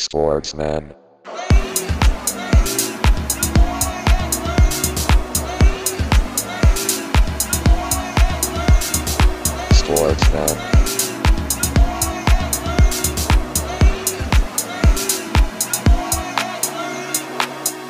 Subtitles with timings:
[0.00, 0.94] Sportsman.
[9.74, 10.56] Sportsman.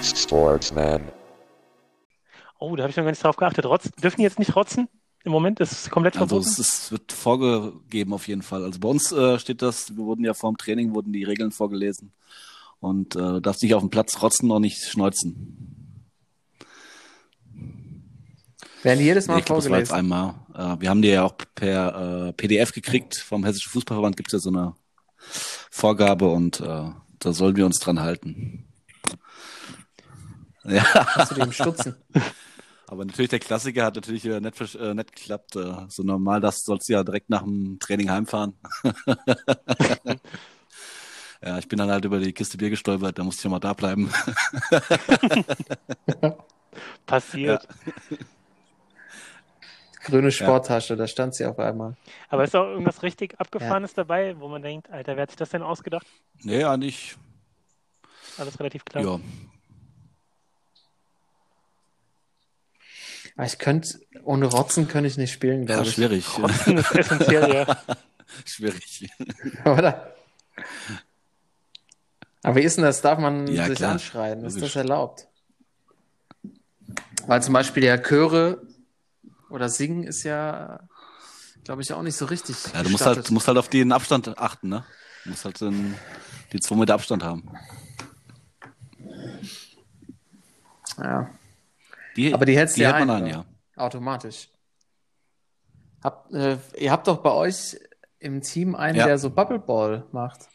[0.03, 1.13] Sportsman.
[2.59, 3.67] Oh, da habe ich noch gar nicht drauf geachtet.
[3.67, 4.89] Rotz, dürfen die jetzt nicht rotzen?
[5.25, 6.51] Im Moment ist es komplett Also verboten.
[6.51, 8.65] es, es wird vorgegeben auf jeden Fall.
[8.65, 11.51] Also bei uns äh, steht das, wir wurden ja vor dem Training, wurden die Regeln
[11.51, 12.13] vorgelesen.
[12.81, 16.05] Und äh, du darfst nicht auf dem Platz rotzen und nicht schneuzen.
[18.85, 19.95] Werden jedes Mal das war jetzt vorgelesen.
[19.95, 20.35] einmal.
[20.55, 23.19] Äh, wir haben die ja auch per äh, PDF gekriegt.
[23.19, 24.75] Vom Hessischen Fußballverband gibt es ja so eine
[25.71, 28.65] Vorgabe und äh, da sollen wir uns dran halten.
[30.65, 31.97] Ja, Hast du Stutzen?
[32.89, 35.57] Aber natürlich der Klassiker hat natürlich äh, nicht, äh, nicht geklappt.
[35.57, 38.55] Äh, so normal, das sollst du ja direkt nach dem Training heimfahren.
[41.43, 43.59] ja, ich bin dann halt über die Kiste Bier gestolpert, da musste ich ja mal
[43.61, 44.11] da bleiben.
[47.07, 47.69] Passiert.
[50.05, 51.95] Grüne Sporttasche, da stand sie auf einmal.
[52.31, 55.51] Aber ist auch irgendwas richtig Abgefahrenes dabei, wo man denkt, Alter, wer hat sich das
[55.51, 56.07] denn ausgedacht?
[56.43, 57.17] nee, eigentlich,
[58.39, 59.05] Alles relativ klar.
[59.05, 59.21] ja.
[63.47, 65.95] Ich könnte, ohne Rotzen könnte ich nicht spielen, Ja, glaube ich.
[65.95, 66.39] schwierig.
[66.39, 67.77] Rotzen ist essentiell, ja.
[68.45, 69.09] schwierig.
[69.65, 70.15] Oder?
[72.43, 73.01] Aber wie ist denn das?
[73.01, 73.93] Darf man Ja, sich klar.
[73.93, 74.45] anschreien?
[74.45, 74.73] Ist Logisch.
[74.73, 75.29] das erlaubt?
[77.27, 78.63] Weil zum Beispiel ja Chöre
[79.51, 80.81] oder Singen ist ja,
[81.65, 82.57] glaube ich, auch nicht so richtig.
[82.73, 83.17] Ja, du musst gestattet.
[83.17, 84.85] halt, du musst halt auf den Abstand achten, ne?
[85.25, 85.95] Du musst halt den,
[86.53, 87.51] die zwei Meter Abstand haben.
[90.99, 91.31] ja,
[92.19, 93.31] Die, aber die hältst du ja ein, man an, oder?
[93.33, 93.45] ja.
[93.77, 94.49] automatisch.
[96.03, 97.79] Habt, äh, ihr habt doch bei euch
[98.19, 99.07] im Team einen, Ja.
[99.07, 100.49] der so Bubbleball macht.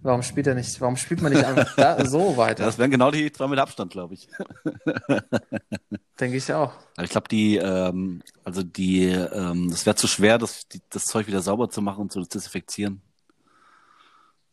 [0.00, 0.80] Warum spielt er nicht?
[0.80, 2.64] Warum spielt man nicht einfach da, so weiter?
[2.64, 4.28] Das wären genau die zwei Meter Abstand, glaube ich.
[6.20, 6.72] Denke ich auch.
[7.00, 11.28] Ich glaube, die, ähm, also die, ähm, das wäre zu schwer, das, die, das Zeug
[11.28, 13.00] wieder sauber zu machen und zu desinfizieren.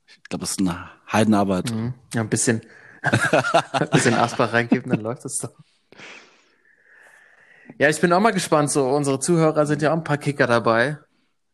[0.06, 1.72] Ich glaube, das ist eine Heidenarbeit.
[1.72, 1.96] Mhm.
[2.14, 2.62] Ja, ein bisschen,
[3.02, 5.52] ein bisschen Asbach reingeben, dann läuft das doch.
[7.80, 8.70] Ja, ich bin auch mal gespannt.
[8.70, 10.98] So, unsere Zuhörer sind ja auch ein paar Kicker dabei,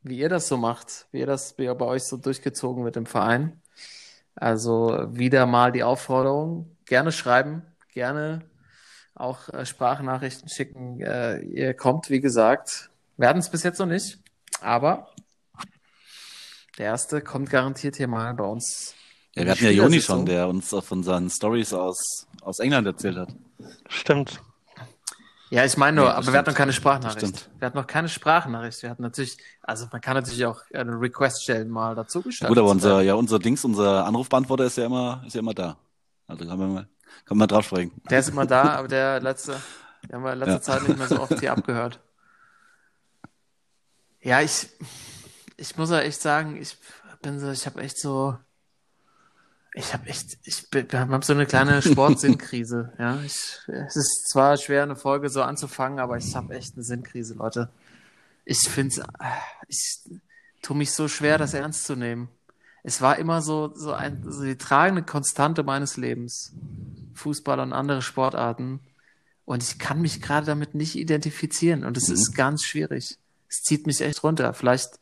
[0.01, 2.97] wie ihr das so macht, wie ihr das wie ihr bei euch so durchgezogen wird
[2.97, 3.61] im Verein.
[4.33, 7.61] Also wieder mal die Aufforderung, gerne schreiben,
[7.93, 8.41] gerne
[9.13, 10.99] auch äh, Sprachnachrichten schicken.
[10.99, 14.17] Äh, ihr kommt, wie gesagt, werden es bis jetzt noch nicht,
[14.61, 15.11] aber
[16.79, 18.95] der erste kommt garantiert hier mal bei uns.
[19.35, 20.17] Ja, wir hatten ja Joni Spielersitzung.
[20.17, 23.35] schon, der uns auch von seinen Stories aus, aus England erzählt hat.
[23.89, 24.41] Stimmt.
[25.51, 26.57] Ja, ich meine nur, Nee, aber wir hatten noch stimmt.
[26.57, 27.19] keine Sprachnachricht.
[27.27, 27.49] stimmt.
[27.59, 28.81] Wir hatten noch keine Sprachnachricht.
[28.81, 32.49] Wir hatten natürlich, also man kann natürlich auch eine Request stellen, mal dazu geschaltet.
[32.49, 35.77] Gut, aber unser, ja, unser Dings, unser Anrufbeantworter ist ja immer, ist ja immer da.
[36.27, 36.87] Also kann man mal,
[37.25, 37.91] kann man drauf sprechen.
[38.09, 39.55] Der ist immer da, aber der letzte,
[40.03, 40.61] den haben wir in letzter Ja.
[40.61, 41.99] Zeit nicht mehr so oft hier abgehört.
[44.21, 44.67] Ja, ich,
[45.57, 46.77] ich muss ja echt sagen, ich
[47.21, 48.35] bin so, ich habe echt so,
[49.77, 52.93] ich habe echt, ich haben so eine kleine Sportsinnkrise.
[52.99, 53.35] Ja, ich,
[53.67, 57.69] es ist zwar schwer, eine Folge so anzufangen, aber ich habe echt eine Sinnkrise, Leute.
[58.45, 59.05] Ich finde,
[59.67, 59.99] ich
[60.61, 62.29] tue mich so schwer, das ernst zu nehmen.
[62.83, 66.53] Es war immer so, so ein, so die tragende Konstante meines Lebens.
[67.15, 68.79] Fußball und andere Sportarten.
[69.45, 71.83] Und ich kann mich gerade damit nicht identifizieren.
[71.83, 72.13] Und es Mhm.
[72.13, 73.17] ist ganz schwierig.
[73.49, 74.53] Es zieht mich echt runter.
[74.53, 74.99] Vielleicht,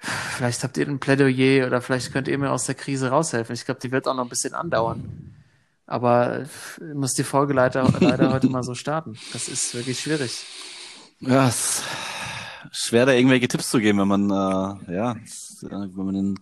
[0.00, 3.54] vielleicht habt ihr ein Plädoyer oder vielleicht könnt ihr mir aus der Krise raushelfen.
[3.54, 5.34] Ich glaube, die wird auch noch ein bisschen andauern.
[5.86, 6.46] Aber
[6.94, 7.82] muss die Folge leider,
[8.32, 9.18] heute mal so starten.
[9.32, 10.44] Das ist wirklich schwierig.
[11.18, 11.82] Ja, es
[12.70, 15.16] ist schwer, da irgendwelche Tipps zu geben, wenn man, äh, ja,
[15.62, 16.40] wenn man den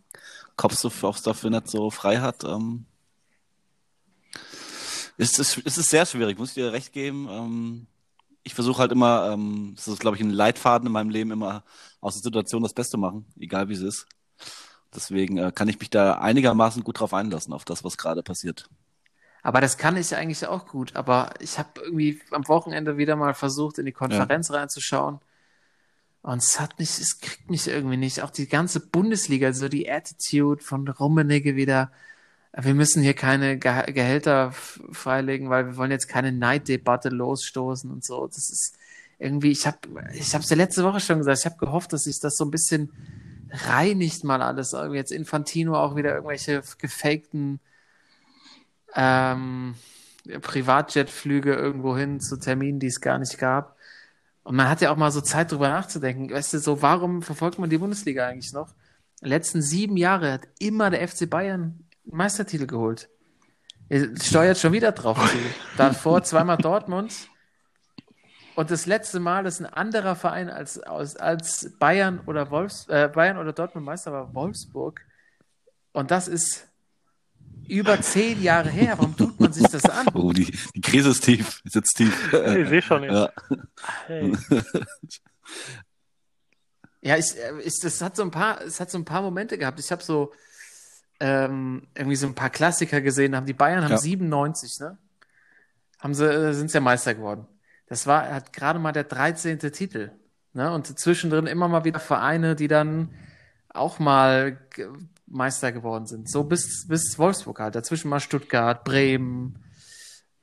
[0.56, 2.44] Kopf so auch dafür nicht so frei hat.
[2.44, 2.84] Ähm,
[5.16, 7.26] ist es ist es sehr schwierig, muss ich dir recht geben.
[7.30, 7.86] Ähm,
[8.42, 11.64] ich versuche halt immer, ähm, das ist, glaube ich, ein Leitfaden in meinem Leben, immer
[12.00, 14.06] aus der Situation das Beste machen, egal wie es ist.
[14.94, 18.68] Deswegen äh, kann ich mich da einigermaßen gut drauf einlassen, auf das, was gerade passiert.
[19.42, 20.96] Aber das kann ich eigentlich auch gut.
[20.96, 25.20] Aber ich habe irgendwie am Wochenende wieder mal versucht, in die Konferenz reinzuschauen.
[26.22, 28.22] Und es hat nicht, es kriegt mich irgendwie nicht.
[28.22, 31.92] Auch die ganze Bundesliga, so die Attitude von Rummenigge wieder.
[32.52, 38.04] Wir müssen hier keine Ge Gehälter freilegen, weil wir wollen jetzt keine Neiddebatte losstoßen und
[38.04, 38.26] so.
[38.26, 38.76] Das ist
[39.18, 39.78] irgendwie, ich habe
[40.14, 42.44] ich habe es ja letzte Woche schon gesagt, ich habe gehofft, dass sich das so
[42.44, 42.92] ein bisschen
[43.50, 44.72] reinigt mal alles.
[44.72, 47.60] Irgendwie jetzt Infantino auch wieder irgendwelche gefakten
[48.94, 49.74] ähm,
[50.40, 53.76] Privatjetflüge irgendwo hin zu Terminen, die es gar nicht gab.
[54.42, 56.30] Und man hat ja auch mal so Zeit drüber nachzudenken.
[56.30, 58.74] Weißt du, so warum verfolgt man die Bundesliga eigentlich noch?
[59.22, 63.08] Die letzten sieben Jahre hat immer der FC Bayern Meistertitel geholt.
[63.88, 65.18] Ihr steuert schon wieder drauf.
[65.76, 67.12] Davor zweimal Dortmund.
[68.58, 73.08] Und das letzte Mal, dass ein anderer Verein als, als, als Bayern oder Wolfs, äh,
[73.08, 75.00] Bayern oder Dortmund Meister war, Wolfsburg.
[75.92, 76.66] Und das ist
[77.68, 78.94] über zehn Jahre her.
[78.98, 80.08] Warum tut man sich das an?
[80.12, 82.32] Oh, die, die Krise ist tief, sitzt tief.
[82.32, 83.12] Ich sehe schon jetzt.
[83.14, 83.32] Ja.
[84.08, 84.36] Hey.
[87.00, 89.56] Ja, ich, äh, ich, das hat so ein paar, es hat so ein paar Momente
[89.56, 89.78] gehabt.
[89.78, 90.32] Ich habe so
[91.20, 93.36] ähm, irgendwie so ein paar Klassiker gesehen.
[93.36, 93.98] Haben die Bayern haben Ja.
[93.98, 94.98] 97, ne?
[96.00, 97.46] Haben sie, äh, sind sie ja Meister geworden.
[97.88, 99.58] Das war, hat gerade mal der 13.
[99.72, 100.10] Titel.
[100.52, 100.72] Ne?
[100.72, 103.10] Und zwischendrin immer mal wieder Vereine, die dann
[103.68, 104.58] auch mal
[105.26, 106.30] Meister geworden sind.
[106.30, 107.74] So bis, bis Wolfsburg halt.
[107.74, 109.62] Dazwischen mal Stuttgart, Bremen,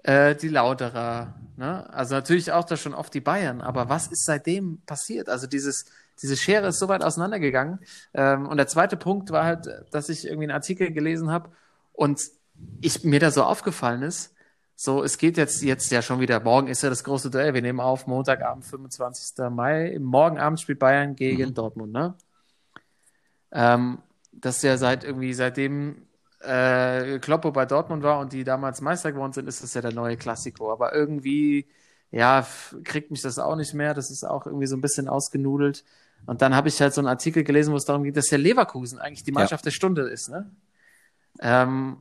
[0.04, 1.36] äh, die Lauterer.
[1.58, 1.92] Ne?
[1.94, 3.62] Also natürlich auch da schon oft die Bayern.
[3.62, 5.30] Aber was ist seitdem passiert?
[5.30, 5.86] Also dieses,
[6.22, 7.80] diese Schere ist so weit auseinandergegangen.
[8.14, 11.50] Ähm, und der zweite Punkt war halt, dass ich irgendwie einen Artikel gelesen habe
[11.94, 12.22] und
[12.82, 14.35] ich, mir da so aufgefallen ist,
[14.76, 17.54] so, es geht jetzt, jetzt ja schon wieder, morgen ist ja das große Duell.
[17.54, 19.50] Wir nehmen auf, Montagabend, 25.
[19.50, 19.98] Mai.
[20.00, 22.16] Morgen Abend spielt Bayern gegen Dortmund, ne?
[23.54, 24.00] Ähm,
[24.34, 26.08] das ist ja seit irgendwie, seitdem
[26.42, 29.94] äh, Kloppo bei Dortmund war und die damals Meister geworden sind, ist das ja der
[29.94, 30.72] neue Klassiko.
[30.74, 31.68] Aber irgendwie,
[32.12, 32.46] ja,
[32.84, 33.94] kriegt mich das auch nicht mehr.
[33.94, 35.86] Das ist auch irgendwie so ein bisschen ausgenudelt.
[36.26, 38.40] Und dann habe ich halt so einen Artikel gelesen, wo es darum geht, dass der
[38.40, 40.52] Leverkusen eigentlich die Mannschaft der Stunde ist, ne?
[41.40, 41.98] Ähm,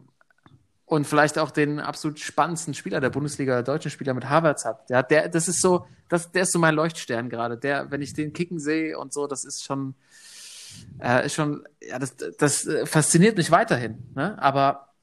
[0.87, 4.89] und vielleicht auch den absolut spannendsten Spieler der Bundesliga, der deutschen Spieler mit Havertz hat.
[4.91, 7.57] Der, der, das ist so, das, der ist so mein Leuchtstern gerade.
[7.57, 9.95] Der, wenn ich den kicken sehe und so, das ist schon,
[11.01, 14.11] äh, ist schon, ja, das, das äh, fasziniert mich weiterhin.
[14.15, 14.41] Ne?
[14.41, 14.95] Aber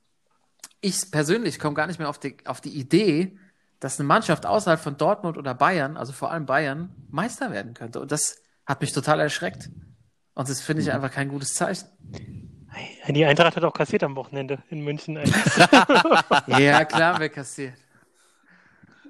[0.81, 3.37] ich persönlich komme gar nicht mehr auf die, auf die Idee,
[3.79, 7.99] dass eine Mannschaft außerhalb von Dortmund oder Bayern, also vor allem Bayern, Meister werden könnte.
[7.99, 8.35] Und das
[8.67, 9.71] hat mich total erschreckt.
[10.35, 11.87] Und das finde ich einfach kein gutes Zeichen.
[13.07, 15.19] Die Eintracht hat auch kassiert am Wochenende in München.
[16.47, 17.75] Ja, klar, wer kassiert.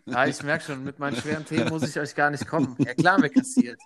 [0.05, 2.75] Ja, ich merke schon, mit meinen schweren Themen muss ich euch gar nicht kommen.
[2.79, 3.79] Ja, klar, wer kassiert.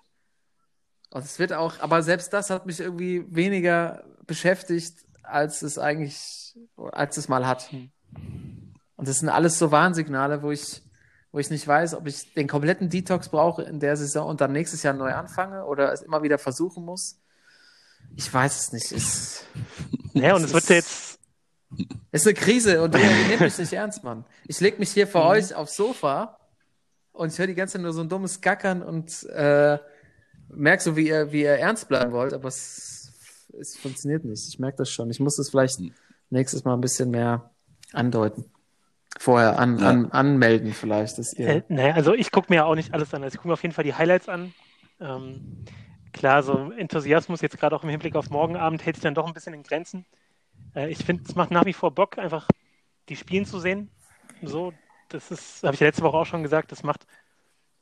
[1.12, 6.56] Und es wird auch, aber selbst das hat mich irgendwie weniger beschäftigt, als es eigentlich,
[6.92, 7.70] als es mal hat.
[7.72, 10.84] Und das sind alles so Warnsignale, wo ich,
[11.32, 14.52] wo ich nicht weiß, ob ich den kompletten Detox brauche in der Saison und dann
[14.52, 17.22] nächstes Jahr neu anfange oder es immer wieder versuchen muss.
[18.16, 18.92] Ich weiß es nicht.
[18.92, 19.44] Es,
[20.14, 21.20] Ja, und es wird jetzt,
[22.14, 24.24] ist eine Krise und ihr nehmt mich nicht ernst, Mann.
[24.48, 26.38] Ich leg mich hier vor euch aufs Sofa
[27.12, 29.78] und ich höre die ganze Zeit nur so ein dummes Gackern und äh,
[30.48, 33.12] merke so, wie ihr, wie ihr ernst bleiben wollt, aber es,
[33.60, 34.48] es funktioniert nicht.
[34.48, 35.10] Ich merke das schon.
[35.10, 35.80] Ich muss es vielleicht
[36.30, 37.52] nächstes Mal ein bisschen mehr
[37.92, 38.46] andeuten.
[39.18, 39.90] Vorher an, Ja.
[39.90, 41.48] an, anmelden vielleicht, dass ihr.
[41.48, 43.24] äh, naja, also ich gucke mir auch nicht alles an.
[43.24, 44.54] Also ich gucke mir auf jeden Fall die Highlights an.
[45.02, 45.66] Ähm,
[46.16, 49.28] klar, so Enthusiasmus jetzt gerade auch im Hinblick auf morgen Abend hält sich dann doch
[49.28, 50.06] ein bisschen in Grenzen.
[50.74, 52.48] Äh, ich finde, es macht nach wie vor Bock, einfach
[53.10, 53.92] die Spielen zu sehen.
[54.42, 54.74] So,
[55.10, 57.06] das ist, habe ich letzte Woche auch schon gesagt, das macht,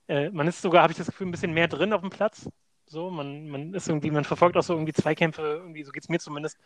[0.08, 2.50] äh, man ist sogar, habe ich das Gefühl, ein bisschen mehr drin auf dem Platz.
[2.86, 6.10] So, man, man ist irgendwie, man verfolgt auch so irgendwie Zweikämpfe, irgendwie, so geht es
[6.10, 6.58] mir zumindest,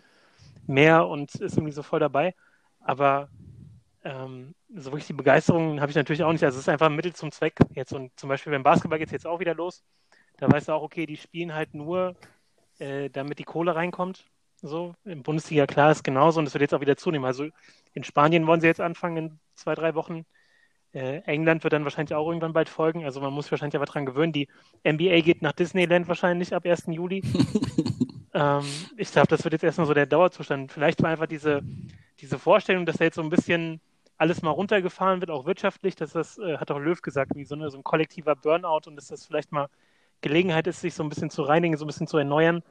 [0.65, 2.33] mehr und ist irgendwie so voll dabei.
[2.79, 3.29] Aber
[4.03, 6.43] ähm, so wirklich die Begeisterung habe ich natürlich auch nicht.
[6.43, 7.55] Also es ist einfach ein Mittel zum Zweck.
[7.73, 9.83] Jetzt und zum Beispiel beim Basketball geht es jetzt auch wieder los.
[10.37, 12.15] Da weißt du auch, okay, die spielen halt nur,
[12.79, 14.25] äh, damit die Kohle reinkommt.
[14.61, 17.25] So, in Bundesliga klar ist genauso und das wird jetzt auch wieder zunehmen.
[17.25, 17.47] Also
[17.93, 20.25] in Spanien wollen sie jetzt anfangen in zwei, drei Wochen.
[20.93, 23.05] Äh, England wird dann wahrscheinlich auch irgendwann bald folgen.
[23.05, 24.33] Also man muss sich wahrscheinlich aber dran gewöhnen.
[24.33, 24.47] Die
[24.83, 26.85] NBA geht nach Disneyland wahrscheinlich ab 1.
[26.87, 27.21] Juli.
[28.33, 28.63] ähm,
[28.95, 30.71] ich glaube, das wird jetzt erstmal so der Dauerzustand.
[30.71, 31.61] Vielleicht war einfach diese,
[32.19, 33.79] diese Vorstellung, dass da jetzt so ein bisschen
[34.17, 37.53] alles mal runtergefahren wird, auch wirtschaftlich, dass das, äh, hat auch Löw gesagt, wie so,
[37.55, 39.67] eine, so ein kollektiver Burnout und dass das vielleicht mal
[40.21, 42.63] Gelegenheit ist, sich so ein bisschen zu reinigen, so ein bisschen zu erneuern.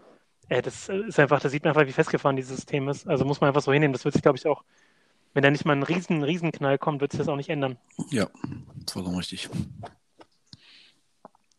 [0.48, 3.06] Äh, das ist einfach, da sieht man einfach, wie festgefahren dieses System ist.
[3.08, 3.92] Also muss man einfach so hinnehmen.
[3.92, 4.64] Das wird sich, glaube ich, auch,
[5.34, 7.78] wenn da nicht mal ein riesen, Riesenknall kommt, wird sich das auch nicht ändern.
[8.10, 8.28] Ja,
[8.90, 9.48] vollkommen richtig.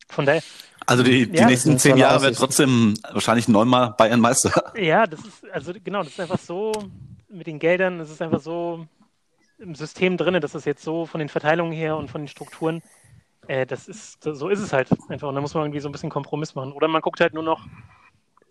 [0.10, 0.41] Von daher,
[0.86, 4.74] Also die, die Ja, nächsten das zehn Jahre wird trotzdem wahrscheinlich neunmal Bayern Meister.
[4.77, 6.72] ja, das ist, also genau, das ist einfach so,
[7.29, 8.88] mit den Geldern, es ist einfach so
[9.60, 12.82] im System drin, dass das jetzt so von den Verteilungen her und von den Strukturen,
[13.47, 15.27] äh, das ist, so ist es halt einfach.
[15.27, 16.71] Und da muss man irgendwie so ein bisschen Kompromiss machen.
[16.73, 17.65] Oder man guckt halt nur noch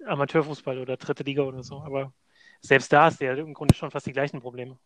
[0.06, 1.80] Amateurfußball oder dritte Liga oder so.
[1.82, 2.12] Aber
[2.60, 4.78] selbst da hast du ja im Grunde schon fast die gleichen Probleme.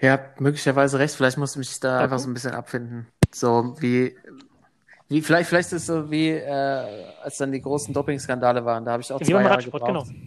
[0.00, 1.14] Ja, möglicherweise recht.
[1.14, 3.06] Vielleicht muss ich mich da Ja, einfach so ein bisschen abfinden.
[3.32, 4.16] So wie,
[5.08, 8.84] wie vielleicht, vielleicht ist es so wie, äh, als dann die großen Doping-Skandale waren.
[8.84, 10.26] Da habe ich auch Wie zwei Jahre Radsport, gebraucht, genau.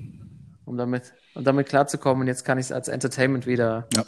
[0.65, 2.21] um damit, um damit klarzukommen.
[2.21, 4.03] Und jetzt kann ich es als Entertainment wieder, Ja.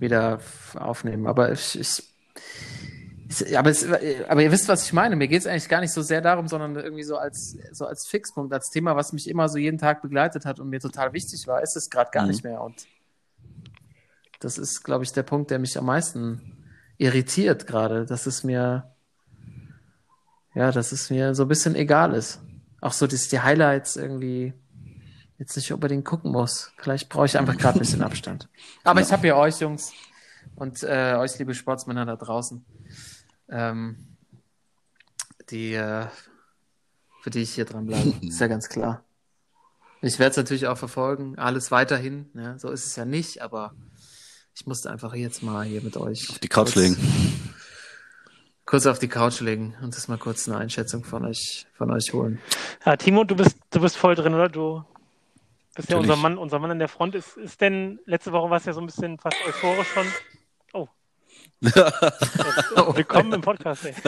[0.00, 0.40] Wieder
[0.74, 1.26] aufnehmen.
[1.26, 3.84] Aber ich, ich, Aber, es,
[4.28, 5.16] aber ihr wisst, was ich meine.
[5.16, 8.06] Mir geht es eigentlich gar nicht so sehr darum, sondern irgendwie so als, so als
[8.06, 11.46] Fixpunkt, als Thema, was mich immer so jeden Tag begleitet hat und mir total wichtig
[11.46, 12.28] war, ist es gerade gar Mhm.
[12.30, 12.60] nicht mehr.
[12.60, 12.86] Und
[14.40, 16.64] das ist, glaube ich, der Punkt, der mich am meisten
[16.98, 18.94] irritiert gerade, dass es mir,
[20.54, 22.40] ja, dass es mir so ein bisschen egal ist.
[22.80, 24.52] Auch so, dass ich die Highlights irgendwie
[25.38, 26.72] jetzt nicht unbedingt gucken muss.
[26.78, 28.48] Vielleicht brauche ich einfach gerade ein bisschen Abstand.
[28.84, 29.92] Aber ich habe ja euch, Jungs,
[30.54, 32.64] und äh, euch, liebe Sportsmänner da draußen,
[33.48, 34.16] ähm,
[35.50, 36.06] die, äh,
[37.22, 38.14] für die ich hier dran bleibe.
[38.22, 39.04] ist ja ganz klar.
[40.02, 42.30] Ich werde es natürlich auch verfolgen, alles weiterhin.
[42.32, 42.58] Ne?
[42.58, 43.74] So ist es ja nicht, aber
[44.54, 46.96] ich musste einfach jetzt mal hier mit euch Auf die Couch kurz, legen.
[48.64, 52.12] kurz auf die Couch legen und das mal kurz eine Einschätzung von euch, von euch
[52.12, 52.40] holen.
[52.84, 54.48] Ja, Timo, du bist, du bist voll drin, oder?
[54.48, 54.84] Du
[55.76, 56.10] bist ja Natürlich.
[56.10, 57.14] unser Mann, unser Mann an der Front.
[57.14, 60.06] Ist, ist denn, letzte Woche war es ja so ein bisschen fast euphorisch schon.
[60.72, 60.88] Oh.
[62.96, 63.94] Willkommen im Podcast, ey.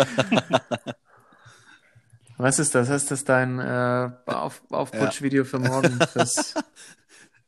[2.39, 2.89] Was ist das?
[2.89, 6.01] Ist das dein äh, auf Aufputsch-Video für morgen?
[6.13, 6.55] Fürs...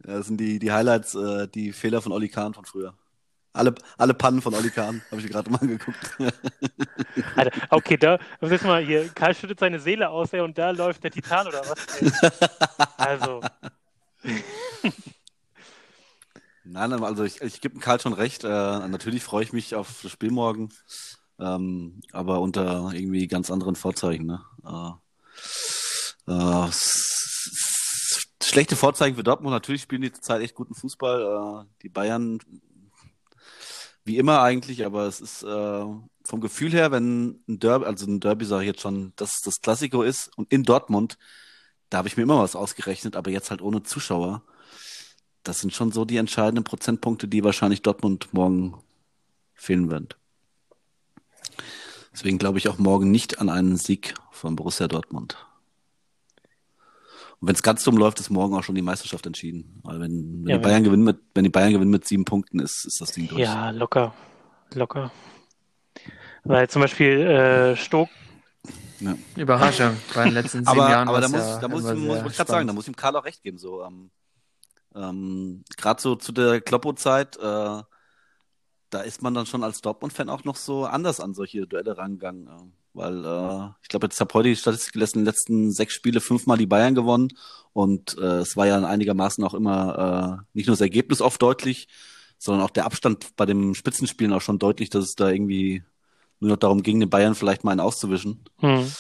[0.07, 2.95] Ja, das sind die, die Highlights, äh, die Fehler von Olli Kahn von früher.
[3.53, 6.17] Alle, alle Pannen von Olli Kahn, habe ich mir gerade mal angeguckt.
[7.37, 9.11] Alter, okay, da, was ist mal hier?
[9.11, 12.01] Karl schüttet seine Seele aus, ey, und da läuft der Titan oder was?
[12.01, 12.11] Ey.
[12.97, 13.43] Also,
[16.65, 18.45] Nein, also ich, ich gebe Karl schon recht.
[18.45, 20.69] Äh, natürlich freue ich mich auf das Spiel morgen,
[21.39, 24.27] ähm, aber unter irgendwie ganz anderen Vorzeichen.
[24.27, 24.41] Ne?
[24.65, 24.93] Äh,
[26.33, 26.69] äh,
[28.43, 29.53] schlechte Vorzeichen für Dortmund.
[29.53, 31.65] Natürlich spielen die zurzeit echt guten Fußball.
[31.65, 32.39] Äh, die Bayern
[34.05, 35.85] wie immer eigentlich, aber es ist äh,
[36.25, 39.61] vom Gefühl her, wenn ein Derby, also ein Derby sage ich jetzt schon, dass das
[39.61, 41.19] Klassiko ist und in Dortmund,
[41.91, 44.43] da habe ich mir immer was ausgerechnet, aber jetzt halt ohne Zuschauer.
[45.43, 48.75] Das sind schon so die entscheidenden Prozentpunkte, die wahrscheinlich Dortmund morgen
[49.55, 50.09] fehlen werden.
[52.13, 55.47] Deswegen glaube ich auch morgen nicht an einen Sieg von Borussia Dortmund.
[57.41, 59.81] Und wenn es ganz dumm läuft, ist morgen auch schon die Meisterschaft entschieden.
[59.83, 62.59] Weil wenn, wenn Ja, die Bayern gewinnen mit, wenn die Bayern gewinnen mit sieben Punkten,
[62.61, 63.41] ist, ist das Ding durch.
[63.41, 64.13] ja, locker.
[64.75, 65.11] Locker.
[66.45, 67.77] Weil zum Beispiel äh,
[69.01, 69.97] Stock, Überraschung.
[70.15, 72.37] Bei den letzten sieben aber, Jahren aber da muss, ja da muss, muss, muss ich
[72.37, 73.59] gerade sagen, da muss ich ihm Karl auch recht geben.
[73.59, 74.11] So, ähm,
[74.95, 77.83] ähm, gerade so zu der Kloppo-Zeit, äh,
[78.91, 82.49] da ist man dann schon als Dortmund-Fan auch noch so anders an solche Duelle rangegangen.
[82.49, 85.95] Äh, weil äh, ich glaube, jetzt habe heute die Statistik gelesen, in den letzten sechs
[85.95, 87.29] Spiele fünfmal die Bayern gewonnen.
[87.73, 91.87] Und äh, es war ja einigermaßen auch immer äh, nicht nur das Ergebnis oft deutlich,
[92.37, 95.85] sondern auch der Abstand bei den Spitzenspielen auch schon deutlich, dass es da irgendwie
[96.41, 98.45] nur noch darum ging, den Bayern vielleicht mal einen auszuwischen.
[98.59, 98.91] hm,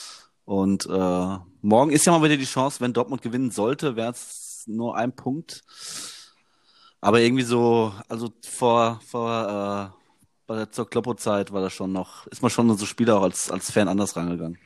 [0.44, 4.64] Und äh, morgen ist ja mal wieder die Chance, wenn Dortmund gewinnen sollte, wäre es
[4.66, 5.62] nur ein Punkt.
[7.00, 10.00] Aber irgendwie so, also vor, vor äh,
[10.46, 13.50] bei der zur Kloppo-Zeit war das schon noch, ist man schon so Spieler auch als,
[13.50, 14.58] als Fan anders rangegangen.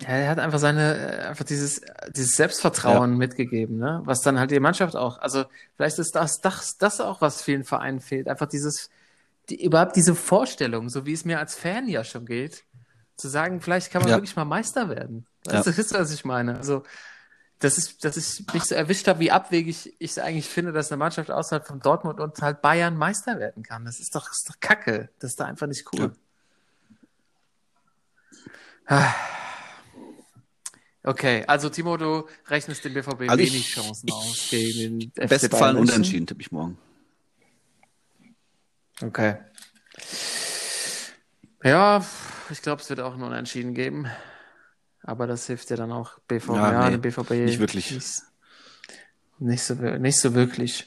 [0.00, 1.82] Ja, er hat einfach seine, äh, einfach dieses,
[2.16, 4.00] dieses Selbstvertrauen mitgegeben, ne?
[4.04, 5.44] Was dann halt die Mannschaft auch, also
[5.76, 8.26] vielleicht ist das, das, das auch, was vielen Vereinen fehlt.
[8.28, 8.90] Einfach dieses,
[9.50, 12.64] die, überhaupt diese Vorstellung, so wie es mir als Fan ja schon geht,
[13.16, 14.16] zu sagen, vielleicht kann man Ja.
[14.16, 15.26] wirklich mal Meister werden.
[15.46, 15.58] Ja.
[15.58, 16.56] Du, das ist, was ich meine.
[16.56, 16.82] Also,
[17.58, 20.90] das ist, dass ich mich so erwischt habe, wie abwegig ich es eigentlich finde, dass
[20.90, 23.84] eine Mannschaft außerhalb von Dortmund und halt Bayern Meister werden kann.
[23.84, 25.10] Das ist doch, das ist doch Kacke.
[25.18, 26.12] Das ist doch einfach nicht cool.
[28.86, 29.12] Ah.
[31.02, 35.76] Okay, also Timo, du rechnest dem BVB Also wenig Chancen aus gegen den FC München.
[35.76, 36.76] unentschieden, tippe ich morgen.
[39.02, 39.36] Okay.
[41.62, 42.04] Ja,
[42.50, 44.06] ich glaube, es wird auch ein Unentschieden geben.
[45.02, 46.48] Aber das hilft ja dann auch BVB.
[46.54, 47.90] Ja, nee, BVB nicht wirklich.
[47.92, 48.22] Nicht,
[49.38, 50.86] nicht, so, nicht so wirklich.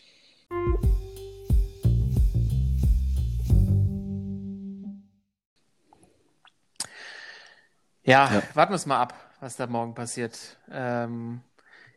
[8.03, 8.43] Ja, Ja.
[8.53, 10.57] warten wir es mal ab, was da morgen passiert.
[10.69, 11.41] Ähm,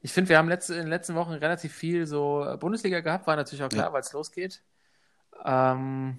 [0.02, 3.26] ich finde, wir haben letzte, in den letzten Wochen relativ viel so äh, Bundesliga gehabt,
[3.26, 3.92] war natürlich auch klar, Ja.
[3.92, 4.62] weil es losgeht.
[5.44, 6.18] Ähm,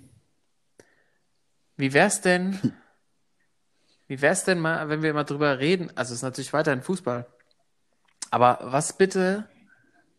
[1.75, 2.73] wie wär's denn,
[4.07, 5.91] wie wär's denn mal, wenn wir mal drüber reden?
[5.95, 7.25] Also es ist natürlich weiterhin Fußball.
[8.31, 9.47] Aber was bitte,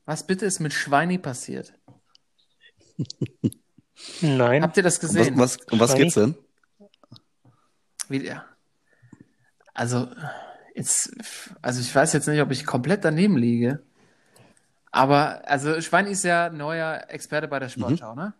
[0.07, 1.75] was bitte ist mit Schweini passiert?
[4.21, 4.62] nein.
[4.62, 5.35] Habt ihr das was, gesehen?
[5.35, 6.35] um was, um was geht's denn?
[8.09, 8.45] Wie, ja.
[9.75, 10.09] Also,
[10.75, 11.14] jetzt,
[11.62, 13.83] also ich weiß jetzt nicht, ob ich komplett daneben liege.
[14.90, 18.33] Aber, also Schweini ist ja neuer Experte bei der Sportschau, ne?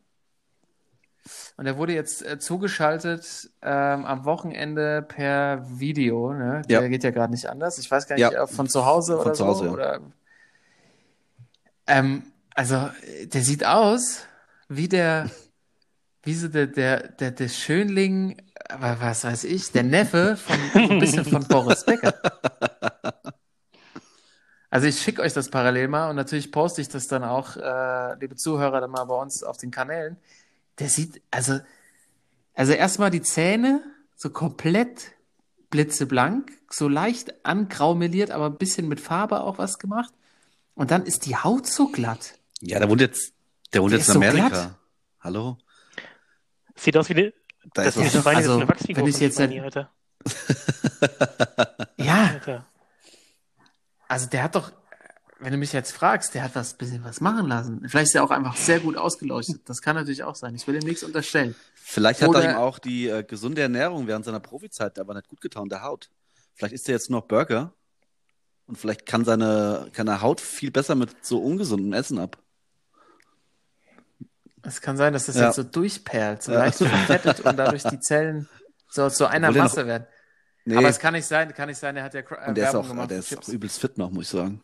[1.57, 6.63] Und er wurde jetzt äh, zugeschaltet ähm, am Wochenende per Video, ne?
[6.69, 6.89] Der Ja.
[6.89, 7.79] geht ja gerade nicht anders.
[7.79, 8.45] Ich weiß gar nicht, Ja.
[8.45, 9.47] ob von zu Hause Von oder zu so.
[9.47, 9.73] Hause, ja.
[9.73, 10.01] oder,
[11.87, 12.23] ähm,
[12.55, 14.27] also, äh, der sieht aus
[14.69, 15.31] wie der,
[16.23, 20.93] wie so der, der, der, der Schönling, aber was weiß ich, der Neffe von, so
[20.93, 22.15] ein bisschen von Boris Becker.
[24.71, 28.15] Also ich schicke euch das parallel mal und natürlich poste ich das dann auch, äh,
[28.21, 30.19] liebe Zuhörer, dann mal bei uns auf den Kanälen.
[30.79, 31.61] Der sieht, also,
[32.55, 33.83] also erstmal die Zähne
[34.17, 35.13] so komplett
[35.71, 40.13] blitzeblank, so leicht angraumeliert, aber ein bisschen mit Farbe auch was gemacht.
[40.75, 42.35] Und dann ist die Haut so glatt.
[42.61, 43.33] Ja, der wohnt jetzt,
[43.73, 44.49] der wohnt Der jetzt in so Amerika.
[44.49, 44.75] glatt.
[45.21, 45.59] Hallo?
[46.77, 47.33] Sieht aus wie eine,
[47.75, 49.91] Da das ist ist eine, also, eine Wachsfigur wenn ich jetzt ein- Alter.
[51.97, 52.67] Ja, Alter.
[54.09, 54.73] also der hat doch,
[55.41, 57.89] wenn du mich jetzt fragst, der hat was bisschen was machen lassen.
[57.89, 59.61] Vielleicht ist er auch einfach sehr gut ausgeleuchtet.
[59.69, 60.55] Das kann natürlich auch sein.
[60.55, 61.55] Ich will ihm nichts unterstellen.
[61.75, 65.29] Vielleicht hat Oder- er ihm auch die äh, gesunde Ernährung während seiner Profizeit aber nicht
[65.29, 66.11] gut getan, der Haut.
[66.55, 67.73] Vielleicht isst er jetzt nur noch Burger
[68.67, 72.37] und vielleicht kann seine, kann seine Haut viel besser mit so ungesundem Essen ab.
[74.63, 75.47] Es kann sein, dass das Ja.
[75.47, 76.59] jetzt so durchperlt, so Ja.
[76.59, 78.49] leicht verfettet und dadurch die Zellen
[78.91, 80.07] so zu einer Masse werden.
[80.65, 82.69] Nee, Aber es kann nicht sein, kann nicht sein, der hat ja äh, und der
[82.69, 84.63] ist, auch, der ist auch übelst fit noch, muss ich sagen.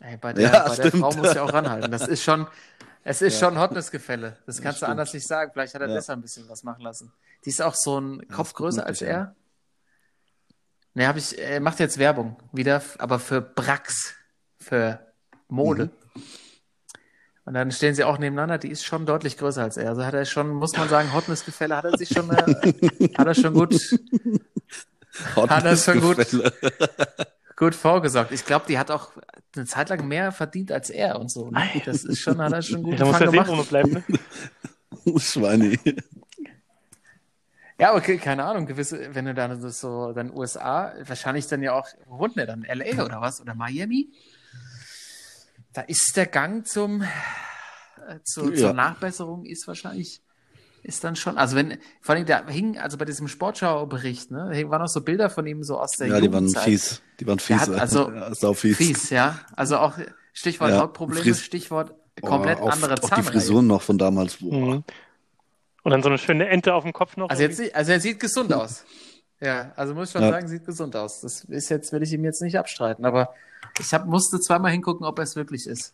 [0.00, 0.90] Ey, bei der, Ja, bei der.
[0.92, 1.90] Frau muss ja auch ranhalten.
[1.90, 2.46] Das ist schon,
[3.04, 3.48] es ist Ja.
[3.48, 4.36] schon Hotnessgefälle.
[4.46, 4.90] Das kannst du stimmt.
[4.92, 5.50] anders nicht sagen.
[5.52, 5.94] Vielleicht hat er Ja.
[5.94, 7.12] deshalb ein bisschen was machen lassen.
[7.44, 9.34] Die ist auch so ein Kopf größer als er.
[10.94, 14.14] Ne, habe ich, er macht jetzt Werbung wieder, aber für Brax,
[14.58, 15.00] für
[15.48, 15.86] Mode.
[16.14, 16.22] Mhm.
[17.46, 19.90] Und dann stehen sie auch nebeneinander, die ist schon deutlich größer als er.
[19.90, 23.34] Also hat er schon, muss man sagen, Hotnessgefälle hat er sich schon, äh, hat er
[23.34, 23.74] schon gut,
[25.36, 26.26] Hat er schon gut-.
[27.56, 28.32] Gut vorgesorgt.
[28.32, 29.12] Ich glaube, die hat auch
[29.54, 31.50] eine Zeit lang mehr verdient als er und so.
[31.50, 31.62] Ne?
[31.84, 33.46] Das ist schon, hat er schon gut Da muss der gemacht.
[33.46, 34.04] Serum bleiben, ne?
[35.20, 35.78] Schweini.
[37.78, 41.72] Ja, okay, keine Ahnung, gewisse, wenn du dann so- so, dann USA, wahrscheinlich dann ja
[41.72, 42.62] auch, wo wohnt der dann?
[42.64, 43.40] LA oder was?
[43.40, 44.12] Oder Miami?
[45.72, 48.56] Da ist der Gang zum, äh, zu, Ja.
[48.56, 50.22] zur Nachbesserung ist wahrscheinlich,
[50.84, 54.70] ist dann schon, also wenn, vor allem da hing, also bei diesem Sportschau-Bericht, ne, da
[54.70, 57.02] waren auch so Bilder von ihm so aus der Ja, die waren fies.
[57.18, 57.58] Die waren fies.
[57.60, 58.10] hat also
[58.40, 58.76] ja, fies.
[58.76, 59.40] Fies, ja.
[59.56, 59.98] Also auch
[60.32, 63.24] Stichwort Ja, Hautprobleme, Fries- Stichwort Oh, komplett auch, andere Auch die Zahnreihe.
[63.24, 64.40] Frisuren noch von damals.
[64.40, 64.84] Mhm.
[65.82, 67.28] Und dann so eine schöne Ente auf dem Kopf noch.
[67.28, 68.84] Also, jetzt, sieht- also er sieht gesund aus.
[69.40, 70.30] Ja, also muss ich schon Ja.
[70.30, 71.20] sagen, sieht gesund aus.
[71.22, 73.34] Das ist jetzt, will ich ihm jetzt nicht abstreiten, aber
[73.80, 75.92] ich hab, musste zweimal hingucken, ob er es wirklich ist.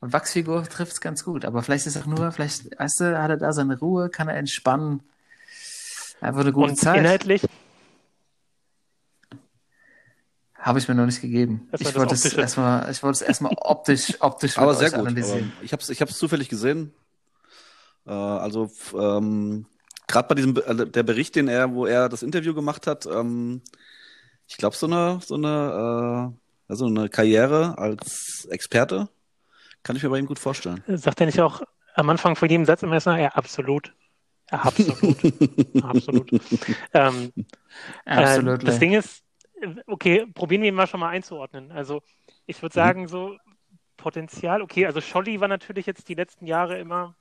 [0.00, 3.30] Und Wachsfigur trifft es ganz gut, aber vielleicht ist auch nur, vielleicht, weißt du, hat
[3.30, 5.02] er da seine Ruhe, kann er entspannen.
[6.22, 6.98] Einfach eine gute und Zeit.
[6.98, 7.42] inhaltlich,
[10.60, 11.68] Habe ich mir noch nicht gegeben.
[11.70, 15.00] War Ich wollte es erstmal, ich wollte es erstmal optisch, optisch Aber sehr gut.
[15.00, 15.52] Aber analysieren.
[15.62, 16.92] ich habe es ich hab's zufällig gesehen.
[18.06, 19.64] Äh, also ähm,
[20.06, 23.62] gerade bei diesem äh, der Bericht, den er, wo er das Interview gemacht hat, ähm,
[24.46, 29.08] ich glaube so eine so eine äh, also eine Karriere als Experte
[29.82, 30.82] kann ich mir bei ihm gut vorstellen.
[30.86, 31.62] sagt er nicht auch
[31.94, 33.92] am Anfang von jedem Satz immer erst, ja, absolut.
[34.50, 34.98] Ja, absolut.
[35.82, 36.30] absolut.
[36.92, 37.32] Ähm,
[38.04, 38.62] Absolut.
[38.62, 39.22] Äh, das Ding ist,
[39.60, 41.70] äh, okay, probieren wir ihn mal schon mal einzuordnen.
[41.72, 42.02] Also
[42.46, 42.62] ich Mhm.
[42.62, 43.36] würde sagen, so
[43.96, 47.14] Potenzial, okay, also Scholli war natürlich jetzt die letzten Jahre immer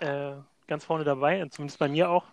[0.00, 0.32] äh,
[0.66, 2.24] ganz vorne dabei, und zumindest bei mir auch,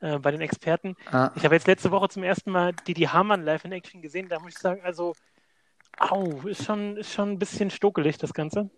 [0.00, 0.94] äh, bei den Experten.
[1.10, 4.28] ah, Ich habe jetzt letzte Woche zum ersten Mal Didi Hamann live in Action gesehen,
[4.28, 5.14] da muss ich sagen, also,
[5.98, 8.70] au, ist schon, ist schon ein bisschen stokelig, das Ganze.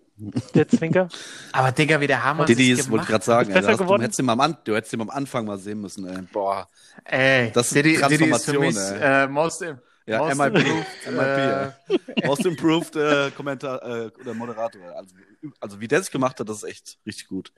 [0.55, 1.09] Der Zwinker.
[1.53, 4.25] aber Digga, wie der Hammer Didi ist, wollte gerade sagen, ey, besser du, hättest ihn
[4.27, 6.07] mal am, An- du hättest ihn am Anfang mal sehen müssen.
[6.09, 6.23] Ey.
[6.33, 6.69] Boah,
[7.05, 9.25] Ey, Das ist Diddy, Diddy ist für Transformation, mich ey.
[9.25, 9.61] äh, most,
[10.07, 12.27] ja, most MIP, improved, MIP, äh.
[12.27, 14.97] Most Improved äh, Kommentar äh, oder Moderator.
[14.97, 15.15] Also,
[15.61, 17.53] also wie der sich gemacht hat, das ist echt richtig gut.